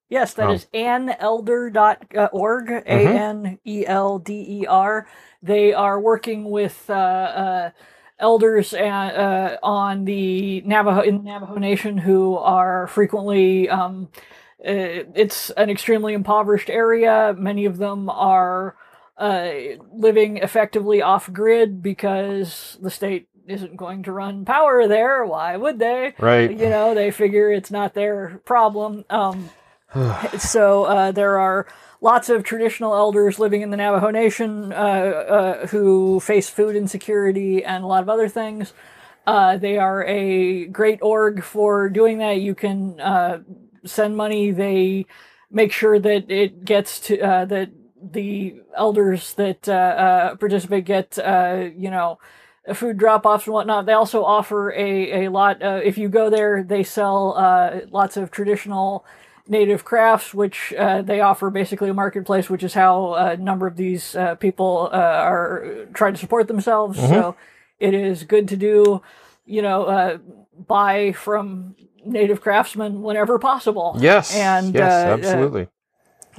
Yes, 0.09 0.35
that 0.35 0.49
Oh. 0.49 0.53
is 0.53 0.67
anelder.org, 0.75 2.71
A 2.71 2.83
N 2.87 3.59
E 3.65 3.85
L 3.87 4.19
D 4.19 4.61
E 4.63 4.67
R. 4.67 5.07
They 5.43 5.73
are 5.73 5.99
working 6.01 6.51
with 6.51 6.85
uh, 6.89 6.93
uh, 6.93 7.71
elders 8.19 8.75
uh, 8.75 8.77
uh, 8.77 9.57
on 9.63 10.05
the 10.05 10.61
Navajo 10.63 11.01
in 11.01 11.19
the 11.19 11.25
Navajo 11.25 11.57
Nation 11.57 11.99
who 11.99 12.37
are 12.37 12.87
frequently. 12.89 13.69
Um, 13.69 14.09
uh, 14.67 15.05
it's 15.15 15.51
an 15.51 15.69
extremely 15.69 16.15
impoverished 16.15 16.71
area. 16.71 17.35
Many 17.37 17.67
of 17.67 17.77
them 17.77 18.09
are 18.09 18.77
uh, 19.19 19.51
living 19.93 20.39
effectively 20.39 21.03
off 21.03 21.31
grid 21.33 21.83
because 21.83 22.79
the 22.81 22.91
state 22.91 23.29
isn't 23.47 23.77
going 23.77 24.03
to 24.05 24.13
run 24.13 24.45
power 24.45 24.89
there. 24.89 25.25
Why 25.27 25.57
would 25.57 25.79
they? 25.79 26.15
Right. 26.19 26.51
You 26.51 26.71
know, 26.71 26.95
they 26.95 27.11
figure 27.11 27.53
it's 27.53 27.71
not 27.71 27.95
their 27.95 28.41
problem. 28.45 29.05
Um, 29.11 29.51
so 30.39 30.85
uh, 30.85 31.13
there 31.13 31.39
are 31.39 31.67
lots 32.05 32.29
of 32.29 32.45
traditional 32.45 32.95
elders 32.95 33.39
living 33.39 33.63
in 33.63 33.71
the 33.71 33.79
Navajo 33.79 34.11
Nation 34.11 34.73
uh, 34.75 34.77
uh, 34.77 35.67
who 35.69 36.21
face 36.21 36.51
food 36.51 36.77
insecurity 36.77 37.65
and 37.65 37.83
a 37.83 37.87
lot 37.87 38.03
of 38.03 38.11
other 38.11 38.29
things. 38.29 38.75
Uh, 39.27 39.57
they 39.57 39.79
are 39.79 40.05
a 40.05 40.67
great 40.67 40.99
org 41.01 41.43
for 41.43 41.89
doing 41.89 42.19
that. 42.19 42.43
You 42.43 42.55
can 42.55 43.01
uh, 43.01 43.39
send 43.87 44.19
money. 44.19 44.51
They 44.51 45.07
make 45.51 45.73
sure 45.73 45.99
that 45.99 46.31
it 46.31 46.67
gets 46.67 47.01
to 47.07 47.19
uh, 47.21 47.45
that 47.47 47.71
the 48.03 48.61
elders 48.77 49.33
that 49.35 49.67
uh, 49.67 50.37
participate 50.37 50.85
get 50.85 51.17
you 51.17 51.91
know 51.91 52.19
food 52.75 52.99
drop 52.99 53.25
offs 53.25 53.47
and 53.47 53.55
whatnot. 53.55 53.87
They 53.87 53.93
also 53.95 54.25
offer 54.25 54.73
a, 54.73 55.25
a 55.25 55.31
lot. 55.31 55.63
Uh, 55.63 55.81
if 55.83 55.99
you 55.99 56.09
go 56.11 56.31
there, 56.31 56.63
they 56.63 56.83
sell 56.83 57.35
uh, 57.37 57.81
lots 57.91 58.17
of 58.19 58.31
traditional 58.31 59.07
native 59.47 59.85
crafts, 59.85 60.33
which 60.33 60.73
uh, 60.79 61.03
they 61.03 61.21
offer 61.21 61.51
basically 61.51 61.91
a 61.91 61.95
marketplace, 61.95 62.49
which 62.49 62.63
is 62.63 62.75
how 62.75 63.15
a 63.15 63.37
number 63.37 63.67
of 63.67 63.77
these 63.77 64.17
uh, 64.17 64.35
people 64.37 64.89
uh, 64.93 64.97
are 64.97 65.87
trying 65.93 66.15
to 66.15 66.21
support 66.21 66.49
themselves. 66.49 66.99
So 66.99 67.37
it 67.79 67.95
is 67.95 68.25
good 68.25 68.49
to 68.49 68.57
do, 68.57 69.03
you 69.45 69.63
know, 69.63 69.85
uh, 69.85 70.19
buy 70.67 71.13
from 71.13 71.77
native 72.05 72.41
craftsmen 72.41 73.03
whenever 73.03 73.39
possible. 73.39 73.97
Yes. 73.99 74.35
And 74.35 74.75
yes, 74.75 74.93
uh, 74.93 75.09
uh, 75.09 75.15
absolutely. 75.19 75.69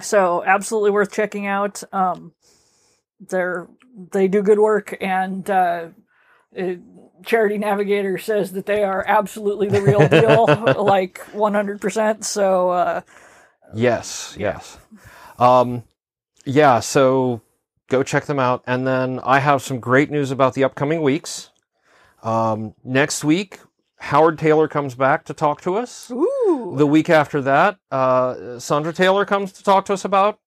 so 0.02 0.44
absolutely 0.44 0.92
worth 0.92 1.12
checking 1.12 1.46
out. 1.46 1.84
Um, 1.92 2.34
they're 3.20 3.68
they 4.12 4.28
do 4.28 4.42
good 4.42 4.60
work, 4.60 4.98
and 5.00 5.50
uh, 5.50 5.88
Charity 7.24 7.58
Navigator 7.58 8.18
says 8.18 8.52
that 8.54 8.66
they 8.66 8.84
are 8.84 9.04
absolutely 9.08 9.68
the 9.70 9.82
real 9.82 10.08
deal, 10.08 10.84
like 10.84 11.20
one 11.34 11.54
hundred 11.54 11.82
percent. 11.82 12.26
So 12.26 12.70
uh, 12.70 13.02
Yes, 13.74 14.36
yes. 14.40 14.78
Um, 15.40 15.84
yeah, 16.46 16.80
so 16.80 17.42
go 17.88 18.04
check 18.04 18.26
them 18.26 18.40
out. 18.40 18.64
And 18.68 18.86
then 18.88 19.20
I 19.24 19.40
have 19.40 19.62
some 19.62 19.80
great 19.80 20.10
news 20.12 20.32
about 20.32 20.54
the 20.54 20.64
upcoming 20.64 21.02
weeks. 21.02 21.50
Um, 22.24 22.74
next 22.84 23.24
week, 23.24 23.60
Howard 23.98 24.38
Tayler 24.38 24.70
comes 24.70 24.96
back 24.96 25.26
to 25.26 25.34
talk 25.34 25.62
to 25.62 25.76
us. 25.76 26.10
ooh, 26.12 26.76
The 26.78 26.88
week 26.88 27.10
after 27.10 27.42
that, 27.42 27.78
uh, 27.92 28.60
Sandra 28.60 28.94
Tayler 28.94 29.26
comes 29.28 29.52
to 29.54 29.64
talk 29.64 29.86
to 29.86 29.94
us 29.94 30.06
about 30.06 30.40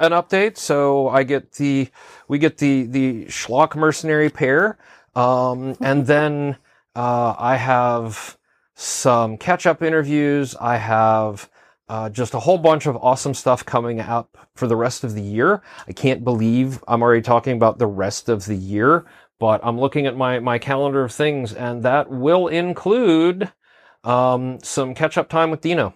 an 0.00 0.12
update. 0.12 0.56
So 0.58 1.08
I 1.08 1.24
get 1.24 1.52
the, 1.52 1.88
we 2.28 2.38
get 2.38 2.58
the, 2.58 2.84
the 2.84 3.24
schlock 3.26 3.74
mercenary 3.74 4.30
pair. 4.30 4.78
Um, 5.14 5.76
and 5.80 6.06
then, 6.06 6.56
uh, 6.94 7.34
I 7.38 7.56
have 7.56 8.36
some 8.74 9.36
catch 9.38 9.66
up 9.66 9.82
interviews. 9.82 10.54
I 10.60 10.76
have, 10.76 11.50
uh, 11.88 12.10
just 12.10 12.34
a 12.34 12.40
whole 12.40 12.58
bunch 12.58 12.86
of 12.86 12.96
awesome 12.96 13.34
stuff 13.34 13.64
coming 13.64 14.00
up 14.00 14.36
for 14.54 14.66
the 14.66 14.76
rest 14.76 15.04
of 15.04 15.14
the 15.14 15.22
year. 15.22 15.62
I 15.88 15.92
can't 15.92 16.22
believe 16.22 16.82
I'm 16.86 17.02
already 17.02 17.22
talking 17.22 17.56
about 17.56 17.78
the 17.78 17.86
rest 17.86 18.28
of 18.28 18.44
the 18.44 18.56
year, 18.56 19.06
but 19.40 19.60
I'm 19.64 19.80
looking 19.80 20.06
at 20.06 20.16
my, 20.16 20.38
my 20.38 20.58
calendar 20.58 21.02
of 21.04 21.12
things 21.12 21.52
and 21.54 21.82
that 21.84 22.10
will 22.10 22.48
include, 22.48 23.50
um, 24.04 24.58
some 24.62 24.94
catch 24.94 25.16
up 25.18 25.28
time 25.28 25.50
with 25.50 25.60
Dino. 25.62 25.94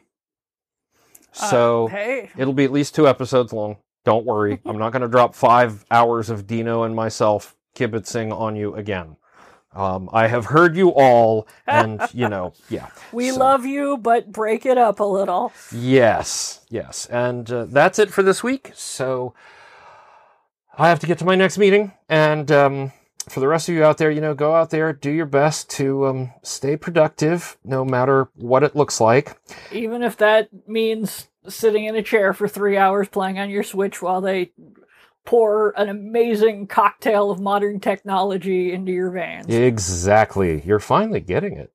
So 1.33 1.87
Uh, 1.87 1.91
hey, 1.91 2.31
it'll 2.37 2.53
be 2.55 2.65
at 2.65 2.73
least 2.73 2.95
two 2.95 3.09
episodes 3.09 3.53
long. 3.53 3.77
Don't 4.05 4.27
worry. 4.27 4.61
I'm 4.67 4.79
not 4.79 4.93
going 4.93 5.03
to 5.03 5.09
drop 5.09 5.35
five 5.35 5.85
hours 5.91 6.31
of 6.31 6.47
Dino 6.47 6.83
and 6.83 6.95
myself 6.97 7.55
kibitzing 7.75 8.33
on 8.33 8.57
you 8.57 8.75
again. 8.75 9.17
Um, 9.75 10.11
I 10.13 10.27
have 10.27 10.47
heard 10.47 10.77
you 10.77 10.91
all, 10.91 11.49
and 11.67 12.01
you 12.13 12.29
know, 12.29 12.53
yeah. 12.69 12.89
we 13.11 13.31
so- 13.31 13.39
love 13.39 13.65
you, 13.65 13.97
but 13.97 14.31
break 14.31 14.67
it 14.67 14.77
up 14.77 15.01
a 15.01 15.05
little. 15.05 15.53
Yes, 15.73 16.61
yes. 16.69 17.07
And 17.07 17.51
uh, 17.51 17.65
that's 17.67 17.99
it 17.99 18.11
for 18.11 18.23
this 18.23 18.43
week. 18.43 18.73
So 18.75 19.35
I 20.77 20.89
have 20.89 21.01
to 21.01 21.07
get 21.07 21.19
to 21.19 21.25
my 21.25 21.35
next 21.35 21.59
meeting. 21.59 21.93
And 22.09 22.51
um, 22.51 22.93
for 23.29 23.41
the 23.41 23.49
rest 23.49 23.69
of 23.69 23.75
you 23.75 23.85
out 23.85 23.99
there, 23.99 24.11
you 24.11 24.21
know, 24.21 24.35
go 24.35 24.55
out 24.55 24.71
there, 24.71 24.93
do 24.93 25.11
your 25.11 25.27
best 25.27 25.71
to 25.71 26.07
um, 26.07 26.33
stay 26.43 26.77
productive, 26.77 27.57
no 27.65 27.85
matter 27.85 28.29
what 28.35 28.63
it 28.63 28.77
looks 28.77 29.01
like. 29.01 29.39
Even 29.71 30.03
if 30.03 30.17
that 30.19 30.49
means 30.67 31.29
sitting 31.49 31.85
in 31.85 31.97
a 31.97 32.03
chair 32.03 32.33
for 32.33 32.47
three 32.47 32.77
hours 32.77 33.09
playing 33.09 33.39
on 33.39 33.51
your 33.51 33.63
Switch 33.63 34.01
while 34.03 34.21
they 34.21 34.53
pour 35.25 35.73
an 35.79 35.89
amazing 35.89 36.67
cocktail 36.67 37.31
of 37.31 37.41
modern 37.41 37.81
technology 37.81 38.73
into 38.73 38.93
your 38.93 39.11
vans. 39.11 39.49
Exactly. 39.49 40.63
You're 40.65 40.79
finally 40.79 41.21
getting 41.21 41.57
it. 41.57 41.73